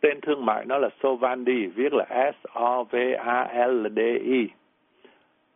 tên 0.00 0.20
thương 0.20 0.46
mại 0.46 0.64
nó 0.64 0.78
là 0.78 0.88
Sovandi 1.02 1.66
viết 1.66 1.92
là 1.92 2.32
S 2.32 2.46
O 2.52 2.82
V 2.82 2.96
A 3.18 3.66
L 3.66 3.86
D 3.96 3.98
I. 4.24 4.48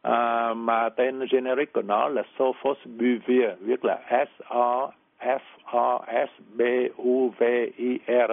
À, 0.03 0.55
mà 0.55 0.89
tên 0.89 1.21
generic 1.33 1.73
của 1.73 1.83
nó 1.83 2.09
là 2.09 2.23
Sofosbuvir 2.39 3.55
viết 3.61 3.85
là 3.85 3.99
S 4.11 4.43
O 4.49 4.91
F 5.21 5.39
O 5.65 6.05
S 6.07 6.43
B 6.57 6.61
U 6.97 7.31
V 7.39 7.45
I 7.77 7.99
R. 8.07 8.33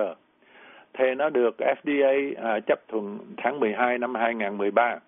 Thì 0.93 1.15
nó 1.15 1.29
được 1.29 1.55
FDA 1.59 2.33
à, 2.43 2.59
chấp 2.59 2.87
thuận 2.87 3.19
tháng 3.37 3.59
12 3.59 3.97
năm 3.97 4.15
2013 4.15 4.99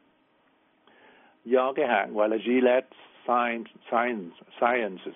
do 1.45 1.73
cái 1.73 1.87
hãng 1.87 2.13
gọi 2.13 2.29
là 2.29 2.37
Gillette 2.37 2.87
Science, 3.25 3.71
Science, 3.89 4.35
Sciences 4.59 5.15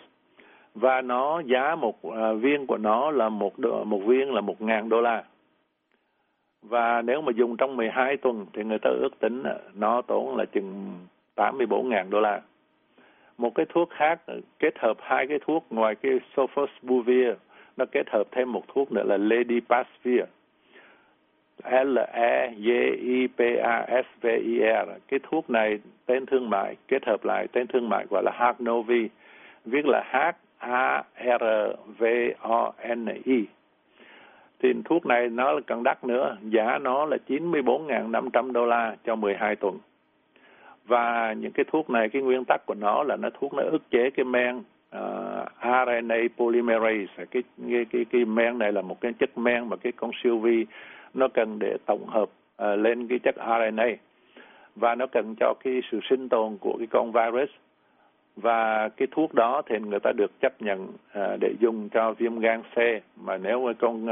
và 0.76 1.02
nó 1.02 1.42
giá 1.46 1.76
một 1.76 2.08
uh, 2.08 2.14
viên 2.42 2.68
của 2.68 2.78
nó 2.78 3.12
là 3.12 3.30
một 3.30 3.60
một 3.86 4.00
viên 4.06 4.34
là 4.34 4.42
một 4.42 4.62
ngàn 4.62 4.90
đô 4.90 5.02
la 5.02 5.24
và 6.70 7.02
nếu 7.02 7.22
mà 7.22 7.32
dùng 7.36 7.58
trong 7.58 7.78
12 7.78 8.18
tuần 8.18 8.46
thì 8.54 8.64
người 8.64 8.80
ta 8.80 8.90
ước 8.90 9.20
tính 9.20 9.44
nó 9.74 10.02
tốn 10.02 10.36
là 10.38 10.46
chừng 10.46 10.94
84.000 11.36 12.10
đô 12.10 12.20
la. 12.20 12.42
Một 13.38 13.56
cái 13.56 13.66
thuốc 13.70 13.90
khác 13.90 14.22
kết 14.60 14.80
hợp 14.80 14.98
hai 15.00 15.28
cái 15.28 15.40
thuốc 15.46 15.66
ngoài 15.70 15.96
cái 15.96 16.20
Sofosbuvir, 16.36 17.36
nó 17.78 17.86
kết 17.92 18.10
hợp 18.10 18.24
thêm 18.32 18.52
một 18.52 18.64
thuốc 18.68 18.92
nữa 18.92 19.04
là 19.06 19.18
Lady 19.18 19.60
Pasvir. 19.70 20.24
L 21.64 21.98
E 22.14 22.54
y 22.58 22.72
I 22.92 23.28
P 23.28 23.40
A 23.64 23.86
S 23.88 24.06
V 24.22 24.26
I 24.26 24.60
R. 24.60 24.90
Cái 25.08 25.20
thuốc 25.24 25.50
này 25.50 25.80
tên 26.06 26.26
thương 26.26 26.50
mại 26.50 26.76
kết 26.88 27.06
hợp 27.06 27.26
lại 27.26 27.48
tên 27.52 27.68
thương 27.68 27.90
mại 27.90 28.06
gọi 28.10 28.24
là 28.24 28.32
Harnovi, 28.36 29.10
viết 29.66 29.86
là 29.86 30.04
H 30.12 30.18
A 30.58 31.04
R 31.40 31.44
V 31.98 32.04
O 32.40 32.74
N 32.96 33.06
I. 33.26 33.46
Thì 34.60 34.74
thuốc 34.86 35.06
này 35.06 35.30
nó 35.30 35.52
là 35.52 35.62
cần 35.68 35.84
đắt 35.84 36.04
nữa, 36.04 36.38
giá 36.42 36.78
nó 36.78 37.06
là 37.06 37.18
94.500 37.28 38.52
đô 38.52 38.66
la 38.66 38.96
cho 39.06 39.16
12 39.16 39.56
tuần 39.56 39.80
và 40.88 41.34
những 41.34 41.52
cái 41.52 41.66
thuốc 41.72 41.90
này 41.90 42.10
cái 42.10 42.22
nguyên 42.22 42.46
tắc 42.46 42.66
của 42.66 42.74
nó 42.74 43.04
là 43.04 43.16
nó 43.16 43.30
thuốc 43.40 43.54
nó 43.54 43.64
ức 43.64 43.90
chế 43.92 44.10
cái 44.10 44.26
men 44.26 44.64
ờ, 44.90 45.42
uh, 45.42 45.88
RNA 45.88 46.18
polymerase 46.38 47.26
cái, 47.32 47.44
cái 47.72 47.86
cái 47.92 48.06
cái 48.12 48.26
men 48.26 48.58
này 48.58 48.72
là 48.72 48.82
một 48.82 49.02
cái 49.02 49.14
chất 49.20 49.38
men 49.38 49.70
mà 49.70 49.76
cái 49.76 49.92
con 49.92 50.12
siêu 50.24 50.38
vi 50.38 50.66
nó 51.16 51.28
cần 51.28 51.60
để 51.60 51.78
tổng 51.86 52.08
hợp 52.08 52.30
uh, 52.30 52.80
lên 52.80 53.08
cái 53.08 53.20
chất 53.20 53.36
RNA 53.36 53.88
và 54.76 54.96
nó 54.96 55.06
cần 55.12 55.36
cho 55.40 55.54
cái 55.64 55.82
sự 55.92 56.00
sinh 56.10 56.30
tồn 56.30 56.58
của 56.60 56.76
cái 56.78 56.88
con 56.92 57.12
virus. 57.12 57.50
Và 58.36 58.90
cái 58.90 59.08
thuốc 59.12 59.34
đó 59.34 59.62
thì 59.66 59.76
người 59.80 60.00
ta 60.00 60.12
được 60.18 60.32
chấp 60.42 60.62
nhận 60.62 60.84
uh, 60.84 61.40
để 61.40 61.54
dùng 61.60 61.90
cho 61.90 62.14
viêm 62.14 62.40
gan 62.40 62.62
C. 62.62 62.78
Mà 63.16 63.38
nếu 63.38 63.70
à, 63.70 63.74
con 63.80 64.08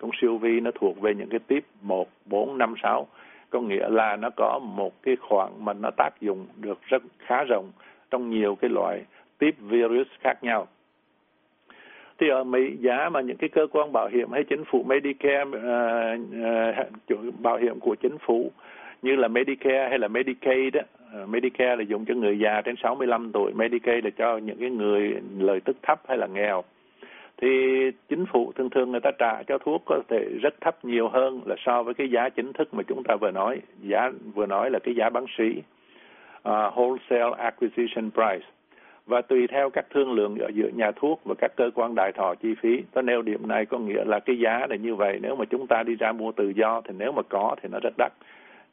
con 0.00 0.10
siêu 0.20 0.38
vi 0.38 0.60
nó 0.60 0.70
thuộc 0.74 1.00
về 1.00 1.14
những 1.14 1.28
cái 1.28 1.40
tiếp 1.46 1.64
một 1.82 2.08
bốn 2.24 2.58
năm 2.58 2.74
sáu 2.82 3.06
có 3.50 3.60
nghĩa 3.60 3.88
là 3.88 4.16
nó 4.16 4.30
có 4.30 4.58
một 4.58 5.02
cái 5.02 5.16
khoảng 5.16 5.64
mà 5.64 5.72
nó 5.72 5.90
tác 5.96 6.10
dụng 6.20 6.46
được 6.56 6.78
rất 6.82 7.02
khá 7.18 7.44
rộng 7.44 7.72
trong 8.10 8.30
nhiều 8.30 8.54
cái 8.54 8.70
loại 8.70 9.02
tiếp 9.38 9.54
virus 9.60 10.06
khác 10.20 10.38
nhau 10.42 10.66
thì 12.18 12.28
ở 12.28 12.44
Mỹ 12.44 12.76
giá 12.80 13.08
mà 13.08 13.20
những 13.20 13.36
cái 13.36 13.48
cơ 13.48 13.66
quan 13.72 13.92
bảo 13.92 14.08
hiểm 14.08 14.32
hay 14.32 14.44
chính 14.44 14.64
phủ 14.64 14.82
Medicare 14.82 15.42
uh, 15.42 17.20
uh, 17.26 17.40
bảo 17.40 17.56
hiểm 17.56 17.80
của 17.80 17.94
chính 17.94 18.18
phủ 18.18 18.50
như 19.02 19.16
là 19.16 19.28
Medicare 19.28 19.88
hay 19.88 19.98
là 19.98 20.08
Medicaid 20.08 20.74
đó 20.74 20.80
uh, 20.80 21.12
ờ, 21.12 21.26
Medicare 21.26 21.76
là 21.76 21.82
dùng 21.82 22.04
cho 22.04 22.14
người 22.14 22.38
già 22.38 22.60
trên 22.64 22.74
65 22.82 23.32
tuổi 23.32 23.52
Medicaid 23.54 24.04
là 24.04 24.10
cho 24.10 24.38
những 24.38 24.56
cái 24.60 24.70
người 24.70 25.14
lợi 25.38 25.60
tức 25.60 25.76
thấp 25.82 26.00
hay 26.08 26.18
là 26.18 26.26
nghèo. 26.26 26.64
Thì 27.42 27.48
chính 28.08 28.26
phủ 28.26 28.52
thường 28.52 28.70
thường 28.70 28.90
người 28.90 29.00
ta 29.00 29.10
trả 29.18 29.42
cho 29.42 29.58
thuốc 29.58 29.82
có 29.86 30.02
thể 30.08 30.28
rất 30.42 30.54
thấp 30.60 30.84
nhiều 30.84 31.08
hơn 31.08 31.40
là 31.46 31.56
so 31.58 31.82
với 31.82 31.94
cái 31.94 32.08
giá 32.10 32.28
chính 32.28 32.52
thức 32.52 32.74
mà 32.74 32.82
chúng 32.82 33.02
ta 33.02 33.16
vừa 33.16 33.30
nói. 33.30 33.60
Giá 33.82 34.10
vừa 34.34 34.46
nói 34.46 34.70
là 34.70 34.78
cái 34.78 34.94
giá 34.94 35.10
bán 35.10 35.24
sĩ 35.38 35.62
uh, 36.48 36.74
wholesale 36.74 37.32
acquisition 37.32 38.10
price 38.10 38.46
và 39.06 39.22
tùy 39.22 39.46
theo 39.46 39.70
các 39.70 39.86
thương 39.90 40.12
lượng 40.12 40.38
ở 40.38 40.48
giữa 40.54 40.68
nhà 40.74 40.90
thuốc 40.96 41.20
và 41.24 41.34
các 41.38 41.52
cơ 41.56 41.70
quan 41.74 41.94
đại 41.94 42.12
thọ 42.12 42.34
chi 42.34 42.54
phí. 42.60 42.82
Tôi 42.92 43.02
nêu 43.02 43.22
điểm 43.22 43.48
này 43.48 43.66
có 43.66 43.78
nghĩa 43.78 44.04
là 44.04 44.20
cái 44.20 44.38
giá 44.38 44.66
này 44.66 44.78
như 44.78 44.94
vậy, 44.94 45.18
nếu 45.22 45.36
mà 45.36 45.44
chúng 45.44 45.66
ta 45.66 45.82
đi 45.82 45.94
ra 45.94 46.12
mua 46.12 46.32
tự 46.32 46.52
do 46.56 46.80
thì 46.84 46.94
nếu 46.98 47.12
mà 47.12 47.22
có 47.22 47.56
thì 47.62 47.68
nó 47.72 47.78
rất 47.82 47.94
đắt. 47.98 48.12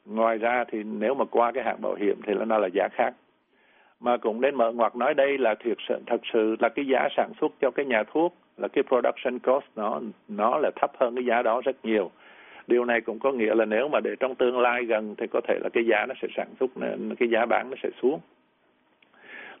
Ngoài 0.04 0.38
ra 0.38 0.64
thì 0.64 0.82
nếu 0.82 1.14
mà 1.14 1.24
qua 1.24 1.52
cái 1.52 1.64
hạng 1.64 1.82
bảo 1.82 1.94
hiểm 1.94 2.20
thì 2.26 2.34
nó 2.46 2.58
là 2.58 2.68
giá 2.72 2.88
khác. 2.92 3.14
Mà 4.00 4.16
cũng 4.16 4.40
đến 4.40 4.54
mở 4.54 4.72
ngoặt 4.72 4.96
nói 4.96 5.14
đây 5.14 5.38
là 5.38 5.54
thiệt 5.54 5.76
sự 5.88 5.98
thật 6.06 6.20
sự 6.32 6.56
là 6.58 6.68
cái 6.68 6.86
giá 6.86 7.08
sản 7.16 7.32
xuất 7.40 7.52
cho 7.60 7.70
cái 7.70 7.86
nhà 7.86 8.02
thuốc 8.12 8.34
là 8.56 8.68
cái 8.68 8.84
production 8.88 9.38
cost 9.38 9.64
nó 9.76 10.00
nó 10.28 10.58
là 10.58 10.70
thấp 10.76 10.90
hơn 11.00 11.14
cái 11.14 11.24
giá 11.24 11.42
đó 11.42 11.60
rất 11.64 11.76
nhiều. 11.84 12.10
Điều 12.66 12.84
này 12.84 13.00
cũng 13.00 13.18
có 13.18 13.32
nghĩa 13.32 13.54
là 13.54 13.64
nếu 13.64 13.88
mà 13.88 14.00
để 14.00 14.16
trong 14.20 14.34
tương 14.34 14.58
lai 14.58 14.84
gần 14.84 15.14
thì 15.18 15.26
có 15.26 15.40
thể 15.48 15.58
là 15.62 15.68
cái 15.72 15.86
giá 15.86 16.06
nó 16.08 16.14
sẽ 16.22 16.28
sản 16.36 16.48
xuất 16.60 16.70
cái 17.18 17.28
giá 17.28 17.46
bán 17.46 17.70
nó 17.70 17.76
sẽ 17.82 17.88
xuống. 18.02 18.20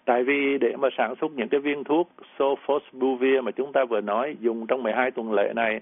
Tại 0.04 0.24
vì 0.24 0.58
để 0.58 0.76
mà 0.76 0.88
sản 0.96 1.14
xuất 1.20 1.32
những 1.32 1.48
cái 1.48 1.60
viên 1.60 1.84
thuốc 1.84 2.10
Sofosbuvir 2.38 3.42
mà 3.42 3.50
chúng 3.50 3.72
ta 3.72 3.84
vừa 3.84 4.00
nói 4.00 4.36
dùng 4.40 4.66
trong 4.66 4.82
12 4.82 5.10
tuần 5.10 5.32
lễ 5.32 5.52
này 5.56 5.80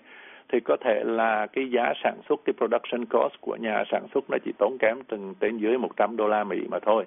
thì 0.53 0.61
có 0.65 0.77
thể 0.81 1.03
là 1.05 1.47
cái 1.47 1.71
giá 1.71 1.93
sản 2.03 2.15
xuất 2.29 2.41
cái 2.45 2.55
production 2.59 3.05
cost 3.05 3.41
của 3.41 3.57
nhà 3.57 3.85
sản 3.91 4.07
xuất 4.15 4.25
nó 4.31 4.39
chỉ 4.45 4.53
tốn 4.59 4.77
kém 4.79 4.97
từng 5.09 5.35
trên 5.41 5.59
dưới 5.59 5.79
100 5.79 6.17
đô 6.17 6.29
la 6.29 6.45
Mỹ 6.45 6.61
mà 6.71 6.79
thôi. 6.79 7.05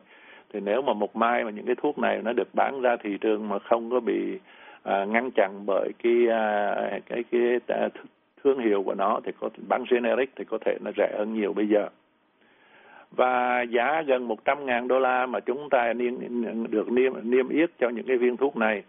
Thì 0.54 0.60
nếu 0.60 0.82
mà 0.82 0.94
một 0.94 1.16
mai 1.16 1.44
mà 1.44 1.52
những 1.52 1.66
cái 1.66 1.76
thuốc 1.76 2.00
này 2.00 2.22
nó 2.24 2.34
được 2.34 2.48
bán 2.54 2.82
ra 2.82 2.96
thị 3.04 3.18
trường 3.22 3.50
mà 3.50 3.60
không 3.60 3.92
có 3.92 4.00
bị 4.00 4.40
à, 4.84 5.06
ngăn 5.06 5.32
chặn 5.32 5.64
bởi 5.66 5.92
cái 6.04 6.28
à, 6.30 6.76
cái 7.10 7.24
cái, 7.32 7.60
cái 7.68 7.90
thương 8.44 8.60
hiệu 8.60 8.84
của 8.84 8.96
nó 8.96 9.20
thì 9.26 9.32
có 9.40 9.50
bán 9.68 9.84
generic 9.92 10.30
thì 10.36 10.46
có 10.46 10.58
thể 10.66 10.78
nó 10.82 10.92
rẻ 10.98 11.16
hơn 11.18 11.34
nhiều 11.34 11.54
bây 11.54 11.68
giờ 11.68 11.90
và 13.16 13.62
giá 13.62 14.02
gần 14.08 14.28
100 14.28 14.66
ngàn 14.66 14.88
đô 14.88 15.00
la 15.00 15.26
mà 15.26 15.40
chúng 15.40 15.70
ta 15.70 15.94
niêm, 15.94 16.14
được 16.70 16.92
niêm, 16.92 17.14
niêm 17.24 17.50
yết 17.50 17.70
cho 17.80 17.90
những 17.90 18.06
cái 18.08 18.18
viên 18.18 18.38
thuốc 18.38 18.58
này 18.58 18.84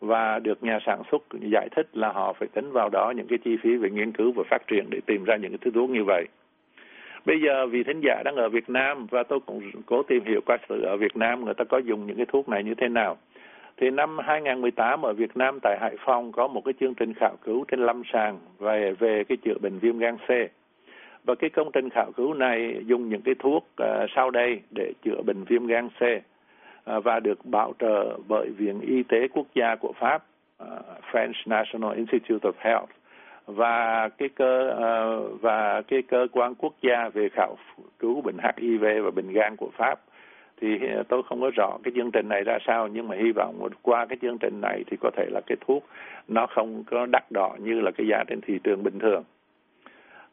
và 0.00 0.38
được 0.38 0.62
nhà 0.62 0.78
sản 0.86 1.02
xuất 1.10 1.22
giải 1.52 1.68
thích 1.76 1.88
là 1.92 2.12
họ 2.12 2.32
phải 2.32 2.48
tính 2.48 2.72
vào 2.72 2.88
đó 2.88 3.12
những 3.16 3.26
cái 3.26 3.38
chi 3.44 3.56
phí 3.62 3.76
về 3.76 3.90
nghiên 3.90 4.12
cứu 4.12 4.32
và 4.32 4.42
phát 4.50 4.66
triển 4.66 4.84
để 4.90 5.00
tìm 5.06 5.24
ra 5.24 5.36
những 5.36 5.50
cái 5.50 5.58
thứ 5.60 5.70
thuốc 5.74 5.90
như 5.90 6.04
vậy. 6.04 6.24
Bây 7.26 7.40
giờ 7.40 7.66
vì 7.66 7.82
thính 7.82 8.00
giả 8.00 8.22
đang 8.24 8.36
ở 8.36 8.48
Việt 8.48 8.70
Nam 8.70 9.06
và 9.10 9.22
tôi 9.22 9.40
cũng 9.46 9.70
cố 9.86 10.02
tìm 10.02 10.24
hiểu 10.24 10.40
qua 10.46 10.56
sự 10.68 10.82
ở 10.82 10.96
Việt 10.96 11.16
Nam 11.16 11.44
người 11.44 11.54
ta 11.54 11.64
có 11.64 11.78
dùng 11.78 12.06
những 12.06 12.16
cái 12.16 12.26
thuốc 12.26 12.48
này 12.48 12.64
như 12.64 12.74
thế 12.74 12.88
nào. 12.88 13.16
Thì 13.76 13.90
năm 13.90 14.18
2018 14.18 15.02
ở 15.02 15.12
Việt 15.12 15.36
Nam 15.36 15.58
tại 15.62 15.78
Hải 15.80 15.96
Phòng 15.98 16.32
có 16.32 16.48
một 16.48 16.64
cái 16.64 16.74
chương 16.80 16.94
trình 16.94 17.14
khảo 17.14 17.36
cứu 17.44 17.64
trên 17.68 17.80
lâm 17.80 18.02
sàng 18.12 18.38
về 18.58 18.92
về 18.98 19.24
cái 19.24 19.36
chữa 19.44 19.58
bệnh 19.62 19.78
viêm 19.78 19.98
gan 19.98 20.16
C 20.16 20.30
và 21.28 21.34
cái 21.34 21.50
công 21.50 21.70
trình 21.72 21.90
khảo 21.90 22.12
cứu 22.16 22.34
này 22.34 22.82
dùng 22.86 23.08
những 23.08 23.22
cái 23.22 23.34
thuốc 23.38 23.66
uh, 23.82 24.10
sau 24.16 24.30
đây 24.30 24.60
để 24.70 24.92
chữa 25.04 25.22
bệnh 25.26 25.44
viêm 25.44 25.66
gan 25.66 25.88
C 25.88 26.02
uh, 26.02 27.04
và 27.04 27.20
được 27.20 27.44
bảo 27.44 27.72
trợ 27.78 28.18
bởi 28.28 28.48
Viện 28.48 28.80
Y 28.80 29.02
tế 29.02 29.28
Quốc 29.28 29.46
gia 29.54 29.76
của 29.76 29.92
Pháp, 30.00 30.24
uh, 30.62 30.68
French 31.12 31.32
National 31.46 31.96
Institute 31.96 32.48
of 32.48 32.52
Health. 32.58 32.90
Và 33.46 34.08
cái 34.08 34.28
cơ 34.28 34.72
uh, 34.72 35.40
và 35.40 35.82
cái 35.82 36.02
cơ 36.02 36.26
quan 36.32 36.54
quốc 36.54 36.74
gia 36.82 37.08
về 37.08 37.28
khảo 37.28 37.56
cứu 37.98 38.20
bệnh 38.20 38.36
HIV 38.38 38.84
và 39.04 39.10
bệnh 39.10 39.32
gan 39.32 39.56
của 39.56 39.70
Pháp 39.76 40.00
thì 40.60 40.78
tôi 41.08 41.22
không 41.22 41.40
có 41.40 41.50
rõ 41.56 41.78
cái 41.82 41.92
chương 41.96 42.10
trình 42.10 42.28
này 42.28 42.44
ra 42.44 42.58
sao 42.66 42.88
nhưng 42.88 43.08
mà 43.08 43.16
hy 43.16 43.32
vọng 43.32 43.68
qua 43.82 44.06
cái 44.06 44.18
chương 44.22 44.38
trình 44.38 44.60
này 44.60 44.84
thì 44.86 44.96
có 45.00 45.10
thể 45.16 45.26
là 45.30 45.40
cái 45.46 45.56
thuốc 45.66 45.84
nó 46.28 46.46
không 46.46 46.84
có 46.90 47.06
đắt 47.06 47.30
đỏ 47.30 47.56
như 47.58 47.80
là 47.80 47.90
cái 47.90 48.06
giá 48.06 48.24
trên 48.28 48.40
thị 48.40 48.58
trường 48.64 48.82
bình 48.82 48.98
thường 48.98 49.24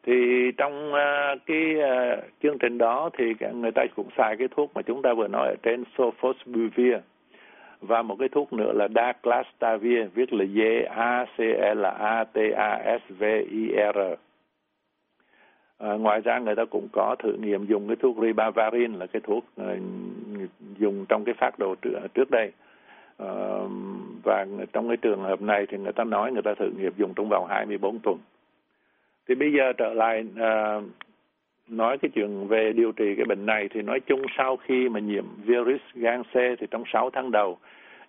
thì 0.06 0.52
trong 0.56 0.92
uh, 0.92 1.38
cái 1.46 1.74
uh, 1.76 2.24
chương 2.42 2.58
trình 2.58 2.78
đó 2.78 3.10
thì 3.18 3.24
người 3.54 3.72
ta 3.72 3.82
cũng 3.96 4.08
xài 4.16 4.36
cái 4.36 4.48
thuốc 4.56 4.70
mà 4.74 4.82
chúng 4.82 5.02
ta 5.02 5.14
vừa 5.14 5.28
nói 5.28 5.46
ở 5.48 5.54
trên 5.62 5.84
sofosbuvir 5.96 6.98
và 7.80 8.02
một 8.02 8.16
cái 8.18 8.28
thuốc 8.28 8.52
nữa 8.52 8.72
là 8.72 8.88
daclastavir 8.94 10.06
viết 10.14 10.32
là 10.32 10.44
D 10.44 10.58
A 10.90 11.24
C 11.36 11.40
L 11.76 11.84
A 11.98 12.24
T 12.24 12.36
A 12.56 12.98
S 12.98 13.12
V 13.18 13.24
I 13.50 13.68
R. 13.94 13.98
À, 15.78 15.92
ngoài 15.92 16.20
ra 16.20 16.38
người 16.38 16.54
ta 16.54 16.64
cũng 16.64 16.88
có 16.92 17.16
thử 17.18 17.32
nghiệm 17.32 17.66
dùng 17.66 17.88
cái 17.88 17.96
thuốc 17.96 18.16
ribavirin 18.22 18.92
là 18.92 19.06
cái 19.06 19.22
thuốc 19.24 19.44
uh, 19.60 19.66
dùng 20.78 21.06
trong 21.08 21.24
cái 21.24 21.34
phát 21.38 21.58
đồ 21.58 21.74
trước, 21.82 21.92
trước 22.14 22.30
đây. 22.30 22.52
À, 23.18 23.28
và 24.24 24.46
trong 24.72 24.88
cái 24.88 24.96
trường 24.96 25.22
hợp 25.22 25.42
này 25.42 25.66
thì 25.68 25.78
người 25.78 25.92
ta 25.92 26.04
nói 26.04 26.32
người 26.32 26.42
ta 26.42 26.54
thử 26.54 26.70
nghiệm 26.78 26.92
dùng 26.96 27.14
trong 27.14 27.28
vòng 27.28 27.46
24 27.48 27.98
tuần 27.98 28.18
thì 29.28 29.34
bây 29.34 29.52
giờ 29.52 29.72
trở 29.72 29.94
lại 29.94 30.24
à, 30.36 30.80
nói 31.68 31.98
cái 31.98 32.10
chuyện 32.14 32.48
về 32.48 32.72
điều 32.72 32.92
trị 32.92 33.14
cái 33.16 33.24
bệnh 33.24 33.46
này 33.46 33.68
thì 33.74 33.82
nói 33.82 34.00
chung 34.00 34.22
sau 34.36 34.56
khi 34.56 34.88
mà 34.88 35.00
nhiễm 35.00 35.24
virus 35.44 35.80
gan 35.94 36.22
C 36.22 36.34
thì 36.34 36.66
trong 36.70 36.82
6 36.92 37.10
tháng 37.10 37.30
đầu 37.30 37.58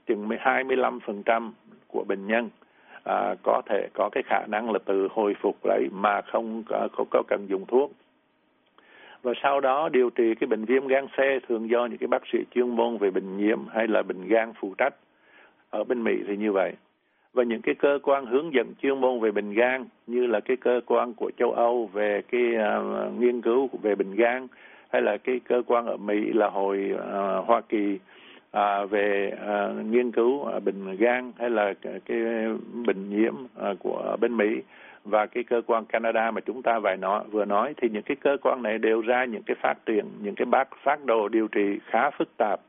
chừng 0.08 0.27
25% 0.27 1.51
của 1.88 2.03
bệnh 2.08 2.27
nhân 2.27 2.49
à, 3.03 3.36
có 3.43 3.62
thể 3.65 3.88
có 3.93 4.10
cái 4.12 4.23
khả 4.25 4.45
năng 4.47 4.71
là 4.71 4.80
tự 4.86 5.08
hồi 5.12 5.36
phục 5.41 5.65
lại 5.65 5.88
mà 5.91 6.21
không 6.21 6.63
có, 6.69 6.88
có, 6.97 7.03
có 7.12 7.23
cần 7.27 7.45
dùng 7.49 7.65
thuốc. 7.65 7.91
Và 9.21 9.34
sau 9.43 9.60
đó 9.60 9.89
điều 9.89 10.10
trị 10.10 10.36
cái 10.36 10.47
bệnh 10.47 10.65
viêm 10.65 10.88
gan 10.88 11.08
C 11.08 11.19
thường 11.47 11.69
do 11.69 11.86
những 11.86 11.97
cái 11.97 12.08
bác 12.08 12.21
sĩ 12.34 12.39
chuyên 12.56 12.69
môn 12.69 12.97
về 12.97 13.12
bệnh 13.12 13.38
nhiễm 13.38 13.67
hay 13.67 13.88
là 13.88 14.01
bệnh 14.01 14.27
gan 14.27 14.53
phụ 14.60 14.73
trách 14.77 14.93
ở 15.69 15.84
bên 15.84 16.03
Mỹ 16.03 16.13
thì 16.27 16.38
như 16.38 16.51
vậy 16.51 16.73
và 17.38 17.43
những 17.43 17.62
cái 17.62 17.76
cơ 17.76 18.00
quan 18.04 18.26
hướng 18.26 18.54
dẫn 18.54 18.73
chuyên 18.82 19.02
môn 19.02 19.19
về 19.19 19.32
bệnh 19.32 19.54
gan 19.54 19.86
như 20.08 20.28
là 20.28 20.39
cái 20.39 20.58
cơ 20.58 20.82
quan 20.86 21.13
của 21.13 21.32
châu 21.38 21.52
Âu 21.52 21.89
về 21.93 22.21
cái 22.32 22.41
uh, 22.41 23.19
nghiên 23.19 23.41
cứu 23.41 23.69
về 23.82 23.95
bệnh 23.95 24.15
gan 24.15 24.47
hay 24.89 25.02
là 25.02 25.17
cái 25.17 25.39
cơ 25.39 25.62
quan 25.67 25.86
ở 25.86 25.97
Mỹ 25.97 26.34
là 26.34 26.50
hội 26.50 26.91
uh, 26.93 27.45
Hoa 27.47 27.62
Kỳ 27.69 28.00
uh, 28.58 28.89
về 28.89 29.34
uh, 29.34 29.86
nghiên 29.86 30.12
cứu 30.12 30.34
uh, 30.34 30.63
bệnh 30.63 30.95
gan 30.95 31.32
hay 31.39 31.50
là 31.50 31.73
cái 32.06 32.17
bệnh 32.86 33.10
nhiễm 33.10 33.34
uh, 33.34 33.80
của 33.80 34.17
bên 34.21 34.38
Mỹ. 34.38 34.62
Và 35.04 35.26
cái 35.26 35.43
cơ 35.43 35.62
quan 35.65 35.86
Canada 35.86 36.32
mà 36.32 36.41
chúng 36.41 36.62
ta 36.62 36.80
vài 36.80 36.97
nói 36.97 37.23
vừa 37.32 37.45
nói 37.45 37.73
thì 37.82 37.89
những 37.89 38.04
cái 38.04 38.15
cơ 38.15 38.38
quan 38.41 38.63
này 38.63 38.78
đều 38.78 39.02
ra 39.02 39.26
những 39.26 39.43
cái 39.43 39.56
phát 39.62 39.86
triển 39.86 40.06
những 40.21 40.36
cái 40.36 40.45
bác 40.45 40.67
phát 40.84 41.06
đồ 41.06 41.28
điều 41.28 41.47
trị 41.47 41.80
khá 41.86 42.10
phức 42.10 42.38
tạp. 42.38 42.60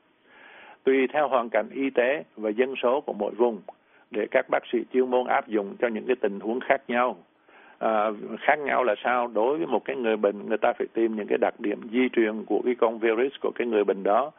Tùy 0.84 1.06
theo 1.12 1.28
hoàn 1.28 1.48
cảnh 1.48 1.68
y 1.74 1.90
tế 1.90 2.24
và 2.36 2.50
dân 2.50 2.74
số 2.82 3.00
của 3.00 3.12
mỗi 3.12 3.30
vùng 3.34 3.60
để 4.10 4.26
các 4.30 4.48
bác 4.50 4.62
sĩ 4.72 4.78
chuyên 4.92 5.10
môn 5.10 5.26
áp 5.26 5.48
dụng 5.48 5.76
cho 5.78 5.88
những 5.88 6.06
cái 6.06 6.16
tình 6.20 6.40
huống 6.40 6.60
khác 6.60 6.82
nhau. 6.88 7.16
À, 7.78 8.10
khác 8.40 8.58
nhau 8.58 8.84
là 8.84 8.94
sao? 9.04 9.26
Đối 9.26 9.58
với 9.58 9.66
một 9.66 9.84
cái 9.84 9.96
người 9.96 10.16
bệnh 10.16 10.48
người 10.48 10.58
ta 10.58 10.72
phải 10.78 10.86
tìm 10.92 11.16
những 11.16 11.26
cái 11.26 11.38
đặc 11.38 11.54
điểm 11.58 11.80
di 11.92 12.08
truyền 12.12 12.44
của 12.44 12.62
cái 12.64 12.74
con 12.74 12.98
virus 12.98 13.32
của 13.40 13.50
cái 13.54 13.66
người 13.66 13.84
bệnh 13.84 14.02
đó. 14.02 14.30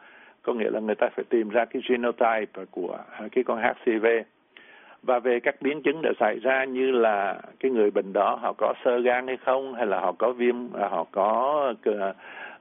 Có 0.42 0.52
nghĩa 0.52 0.70
là 0.70 0.80
người 0.80 0.94
ta 0.94 1.08
phải 1.16 1.24
tìm 1.28 1.48
ra 1.48 1.64
cái 1.64 1.82
genotype 1.88 2.64
của 2.70 2.98
cái 3.32 3.44
con 3.44 3.58
HCV 3.62 4.06
và 5.02 5.18
về 5.18 5.40
các 5.40 5.62
biến 5.62 5.82
chứng 5.82 6.02
đã 6.02 6.10
xảy 6.20 6.38
ra 6.38 6.64
như 6.64 6.90
là 6.90 7.40
cái 7.60 7.70
người 7.70 7.90
bệnh 7.90 8.12
đó 8.12 8.38
họ 8.42 8.52
có 8.52 8.74
sơ 8.84 8.98
gan 8.98 9.26
hay 9.26 9.36
không 9.36 9.74
hay 9.74 9.86
là 9.86 10.00
họ 10.00 10.12
có 10.12 10.32
viêm 10.32 10.72
à, 10.72 10.88
họ 10.88 11.04
có 11.12 11.74
ờ, 11.84 12.14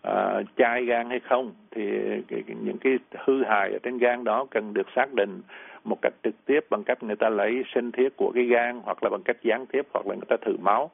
uh, 0.08 0.46
chai 0.58 0.86
gan 0.86 1.10
hay 1.10 1.20
không 1.20 1.54
thì 1.72 1.84
cái, 2.28 2.44
những 2.64 2.78
cái 2.78 2.98
hư 3.18 3.44
hại 3.44 3.72
ở 3.72 3.80
trên 3.84 3.98
gan 3.98 4.24
đó 4.24 4.46
cần 4.52 4.74
được 4.74 4.88
xác 4.96 5.14
định 5.14 5.42
một 5.84 5.98
cách 6.02 6.14
trực 6.24 6.46
tiếp 6.46 6.60
bằng 6.70 6.84
cách 6.84 7.04
người 7.04 7.16
ta 7.16 7.30
lấy 7.30 7.64
sinh 7.76 7.92
thiết 7.92 8.18
của 8.18 8.32
cái 8.36 8.44
gan 8.44 8.82
hoặc 8.84 9.04
là 9.04 9.10
bằng 9.10 9.24
cách 9.26 9.38
gián 9.44 9.66
tiếp 9.66 9.88
hoặc 9.94 10.08
là 10.08 10.16
người 10.16 10.26
ta 10.28 10.36
thử 10.46 10.58
máu. 10.62 10.90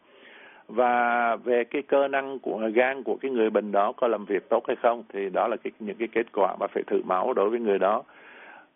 Và 0.67 1.35
về 1.35 1.63
cái 1.63 1.81
cơ 1.81 2.07
năng 2.07 2.39
của 2.39 2.69
gan 2.73 3.03
của 3.03 3.17
cái 3.21 3.31
người 3.31 3.49
bệnh 3.49 3.71
đó 3.71 3.91
có 3.91 4.07
làm 4.07 4.25
việc 4.25 4.49
tốt 4.49 4.63
hay 4.67 4.75
không 4.75 5.03
thì 5.13 5.29
đó 5.29 5.47
là 5.47 5.57
cái, 5.57 5.71
những 5.79 5.97
cái 5.97 6.07
kết 6.11 6.31
quả 6.33 6.55
mà 6.59 6.67
phải 6.67 6.83
thử 6.87 7.01
máu 7.05 7.33
đối 7.33 7.49
với 7.49 7.59
người 7.59 7.79
đó. 7.79 8.03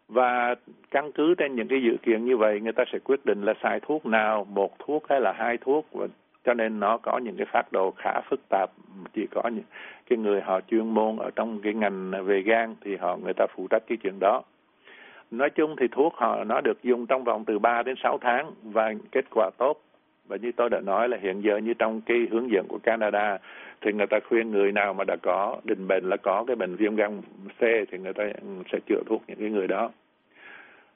Và 0.08 0.56
căn 0.92 1.12
cứ 1.12 1.36
trên 1.36 1.56
những 1.56 1.68
cái 1.68 1.82
dự 1.84 1.98
kiện 2.04 2.26
như 2.26 2.38
vậy 2.38 2.60
người 2.60 2.74
ta 2.74 2.84
sẽ 2.92 3.00
quyết 3.00 3.26
định 3.26 3.42
là 3.42 3.54
xài 3.64 3.80
thuốc 3.80 4.06
nào 4.06 4.48
một 4.50 4.80
thuốc 4.80 5.10
hay 5.10 5.22
là 5.22 5.34
hai 5.38 5.58
thuốc. 5.58 5.86
Và 5.92 6.08
cho 6.46 6.54
nên 6.54 6.80
nó 6.80 6.98
có 6.98 7.18
những 7.18 7.36
cái 7.38 7.46
phát 7.52 7.72
đồ 7.72 7.92
khá 7.98 8.22
phức 8.30 8.40
tạp 8.50 8.70
chỉ 9.14 9.28
có 9.32 9.42
những 9.54 9.64
cái 10.10 10.18
người 10.18 10.42
họ 10.42 10.62
chuyên 10.62 10.88
môn 10.88 11.18
ở 11.18 11.30
trong 11.36 11.60
cái 11.62 11.74
ngành 11.74 12.12
về 12.26 12.42
gan 12.42 12.76
thì 12.82 12.96
họ, 12.96 13.18
người 13.18 13.34
ta 13.34 13.46
phụ 13.56 13.68
trách 13.70 13.84
cái 13.88 13.98
chuyện 14.04 14.20
đó. 14.20 14.42
Nói 15.32 15.50
chung 15.50 15.76
thì 15.80 15.88
thuốc 15.92 16.14
họ, 16.16 16.44
nó 16.44 16.62
được 16.62 16.84
dùng 16.84 17.06
trong 17.06 17.24
vòng 17.24 17.46
từ 17.46 17.60
3 17.60 17.84
đến 17.84 17.96
6 18.04 18.18
tháng 18.18 18.52
và 18.64 18.94
kết 19.12 19.26
quả 19.32 19.50
tốt. 19.58 19.82
Và 20.28 20.38
như 20.38 20.52
tôi 20.52 20.70
đã 20.70 20.80
nói 20.80 21.10
là 21.10 21.18
hiện 21.22 21.42
giờ 21.42 21.58
như 21.58 21.74
trong 21.74 22.02
cái 22.02 22.28
hướng 22.32 22.52
dẫn 22.52 22.66
của 22.68 22.80
Canada 22.84 23.38
thì 23.82 23.92
người 23.94 24.08
ta 24.08 24.20
khuyên 24.30 24.52
người 24.52 24.72
nào 24.72 24.94
mà 24.94 25.04
đã 25.04 25.16
có 25.22 25.58
định 25.64 25.88
bệnh 25.88 26.10
là 26.10 26.18
có 26.18 26.44
cái 26.48 26.56
bệnh 26.56 26.76
viêm 26.76 26.96
gan 26.96 27.22
C 27.58 27.62
thì 27.62 27.98
người 27.98 28.14
ta 28.14 28.24
sẽ 28.72 28.80
chữa 28.86 29.02
thuốc 29.06 29.24
những 29.28 29.40
cái 29.40 29.50
người 29.50 29.68
đó. 29.68 29.92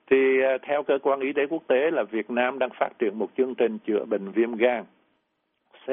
Thì 0.10 0.42
à, 0.42 0.58
theo 0.62 0.84
cơ 0.84 0.98
quan 1.02 1.20
y 1.20 1.34
tế 1.34 1.48
quốc 1.50 1.64
tế 1.68 1.92
là 1.92 2.04
Việt 2.04 2.30
Nam 2.30 2.60
đang 2.60 2.70
phát 2.80 2.90
triển 3.00 3.20
một 3.20 3.30
chương 3.38 3.56
trình 3.56 3.78
chữa 3.78 4.06
bệnh 4.06 4.32
viêm 4.32 4.56
gan 4.56 4.84
C 5.86 5.90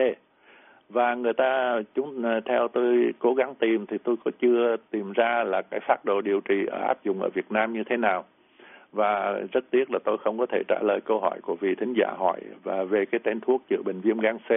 và 0.93 1.15
người 1.15 1.33
ta 1.33 1.81
chúng 1.95 2.23
ờ, 2.23 2.41
theo 2.41 2.69
tôi 2.69 3.13
cố 3.19 3.35
gắng 3.35 3.55
tìm 3.55 3.87
thì 3.87 3.99
tôi 4.05 4.17
có 4.25 4.31
chưa 4.41 4.77
tìm 4.91 5.13
ra 5.13 5.45
là 5.45 5.63
cái 5.63 5.81
phác 5.81 6.05
đồ 6.05 6.21
điều 6.21 6.41
trị 6.41 6.67
áp 6.67 7.05
dụng 7.05 7.23
ở 7.23 7.29
Việt 7.35 7.53
Nam 7.53 7.73
như 7.73 7.85
thế 7.85 7.97
nào 7.97 8.25
và 8.93 9.41
rất 9.53 9.65
tiếc 9.71 9.91
là 9.91 9.99
tôi 10.05 10.19
không 10.19 10.39
có 10.39 10.47
thể 10.47 10.63
trả 10.69 10.81
lời 10.83 11.01
câu 11.05 11.21
hỏi 11.21 11.41
của 11.43 11.57
vị 11.61 11.75
thính 11.75 11.95
giả 11.97 12.13
hỏi 12.19 12.41
và 12.63 12.85
về 12.85 13.05
cái 13.05 13.19
tên 13.25 13.41
thuốc 13.41 13.63
chữa 13.69 13.83
bệnh 13.85 14.01
viêm 14.01 14.19
gan 14.19 14.39
C 14.39 14.51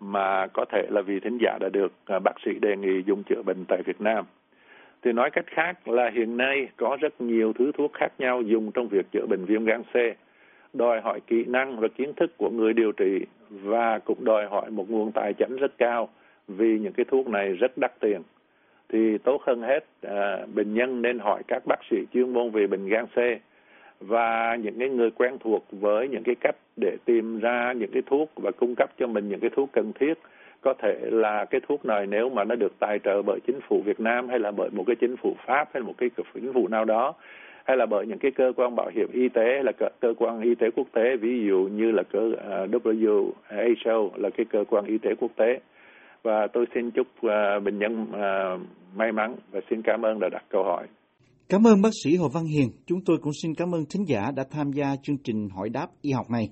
mà 0.00 0.46
có 0.46 0.64
thể 0.72 0.86
là 0.90 1.02
vị 1.02 1.20
thính 1.20 1.38
giả 1.40 1.58
đã 1.60 1.68
được 1.68 1.92
ờ, 2.06 2.18
bác 2.18 2.40
sĩ 2.44 2.50
đề 2.60 2.76
nghị 2.76 3.02
dùng 3.06 3.22
chữa 3.22 3.42
bệnh 3.42 3.64
tại 3.68 3.82
Việt 3.82 4.00
Nam. 4.00 4.24
Thì 5.02 5.12
nói 5.12 5.30
cách 5.30 5.46
khác 5.46 5.88
là 5.88 6.10
hiện 6.14 6.36
nay 6.36 6.68
có 6.76 6.96
rất 7.00 7.20
nhiều 7.20 7.52
thứ 7.52 7.72
thuốc 7.78 7.92
khác 7.94 8.12
nhau 8.18 8.42
dùng 8.42 8.72
trong 8.72 8.88
việc 8.88 9.06
chữa 9.12 9.26
bệnh 9.26 9.44
viêm 9.44 9.64
gan 9.64 9.82
C, 9.82 9.94
đòi 10.72 11.00
hỏi 11.00 11.20
kỹ 11.26 11.44
năng 11.44 11.80
và 11.80 11.88
kiến 11.88 12.12
thức 12.16 12.32
của 12.36 12.50
người 12.50 12.72
điều 12.72 12.92
trị 12.92 13.26
và 13.50 13.98
cũng 13.98 14.24
đòi 14.24 14.46
hỏi 14.46 14.70
một 14.70 14.90
nguồn 14.90 15.12
tài 15.12 15.32
chính 15.32 15.56
rất 15.56 15.78
cao 15.78 16.08
vì 16.48 16.78
những 16.78 16.92
cái 16.92 17.04
thuốc 17.04 17.28
này 17.28 17.52
rất 17.52 17.78
đắt 17.78 18.00
tiền. 18.00 18.22
Thì 18.88 19.18
tốt 19.18 19.42
hơn 19.46 19.62
hết, 19.62 19.84
à, 20.02 20.46
bệnh 20.54 20.74
nhân 20.74 21.02
nên 21.02 21.18
hỏi 21.18 21.42
các 21.48 21.62
bác 21.66 21.80
sĩ 21.90 21.96
chuyên 22.12 22.32
môn 22.32 22.50
về 22.50 22.66
bệnh 22.66 22.88
gan 22.88 23.06
C 23.06 23.18
và 24.00 24.56
những 24.56 24.78
cái 24.78 24.88
người 24.88 25.10
quen 25.10 25.38
thuộc 25.40 25.64
với 25.70 26.08
những 26.08 26.22
cái 26.22 26.34
cách 26.40 26.56
để 26.76 26.96
tìm 27.04 27.40
ra 27.40 27.72
những 27.72 27.90
cái 27.92 28.02
thuốc 28.06 28.30
và 28.36 28.50
cung 28.50 28.74
cấp 28.76 28.90
cho 28.98 29.06
mình 29.06 29.28
những 29.28 29.40
cái 29.40 29.50
thuốc 29.56 29.68
cần 29.72 29.92
thiết 30.00 30.14
có 30.60 30.74
thể 30.74 30.98
là 31.02 31.44
cái 31.44 31.60
thuốc 31.68 31.84
này 31.84 32.06
nếu 32.06 32.28
mà 32.28 32.44
nó 32.44 32.54
được 32.54 32.72
tài 32.78 32.98
trợ 32.98 33.22
bởi 33.22 33.40
chính 33.46 33.60
phủ 33.68 33.82
Việt 33.84 34.00
Nam 34.00 34.28
hay 34.28 34.38
là 34.38 34.50
bởi 34.50 34.70
một 34.70 34.84
cái 34.86 34.96
chính 34.96 35.16
phủ 35.16 35.36
Pháp 35.46 35.68
hay 35.74 35.82
một 35.82 35.94
cái 35.98 36.10
chính 36.34 36.52
phủ 36.52 36.68
nào 36.68 36.84
đó 36.84 37.14
hay 37.68 37.76
là 37.76 37.86
bởi 37.86 38.06
những 38.06 38.18
cái 38.18 38.30
cơ 38.36 38.44
quan 38.56 38.76
bảo 38.76 38.90
hiểm 38.94 39.08
y 39.12 39.28
tế 39.28 39.42
hay 39.54 39.64
là 39.64 39.72
cơ, 39.78 39.86
cơ 40.00 40.08
quan 40.18 40.40
y 40.40 40.54
tế 40.54 40.66
quốc 40.76 40.86
tế 40.94 41.16
ví 41.20 41.46
dụ 41.48 41.68
như 41.72 41.90
là 41.90 42.02
cơ 42.12 42.20
à, 42.50 42.66
WHO 42.66 44.10
là 44.16 44.30
cái 44.36 44.46
cơ 44.52 44.58
quan 44.70 44.84
y 44.84 44.98
tế 44.98 45.10
quốc 45.20 45.30
tế 45.36 45.60
và 46.22 46.46
tôi 46.52 46.66
xin 46.74 46.90
chúc 46.90 47.06
uh, 47.06 47.64
bệnh 47.64 47.78
nhân 47.78 48.02
uh, 48.02 48.60
may 48.94 49.12
mắn 49.12 49.36
và 49.50 49.60
xin 49.70 49.82
cảm 49.84 50.02
ơn 50.02 50.20
đã 50.20 50.28
đặt 50.32 50.44
câu 50.50 50.64
hỏi. 50.64 50.86
Cảm 51.48 51.66
ơn 51.66 51.82
bác 51.82 51.90
sĩ 52.04 52.16
Hồ 52.16 52.28
Văn 52.34 52.44
Hiền. 52.44 52.68
Chúng 52.86 52.98
tôi 53.06 53.16
cũng 53.22 53.32
xin 53.42 53.54
cảm 53.54 53.74
ơn 53.74 53.84
thính 53.90 54.04
giả 54.08 54.30
đã 54.36 54.44
tham 54.50 54.72
gia 54.72 54.96
chương 55.02 55.16
trình 55.24 55.48
hỏi 55.56 55.68
đáp 55.68 55.86
y 56.02 56.12
học 56.12 56.30
này. 56.30 56.48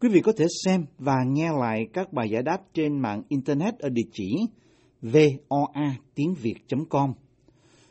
Quý 0.00 0.08
vị 0.12 0.20
có 0.20 0.32
thể 0.38 0.44
xem 0.64 0.80
và 0.98 1.16
nghe 1.26 1.48
lại 1.60 1.86
các 1.92 2.12
bài 2.12 2.28
giải 2.30 2.42
đáp 2.42 2.58
trên 2.74 3.00
mạng 3.02 3.22
Internet 3.28 3.74
ở 3.78 3.88
địa 3.88 4.08
chỉ 4.12 4.36
voa 5.02 5.94
tiếng 6.14 6.34
Việt.com. 6.42 7.12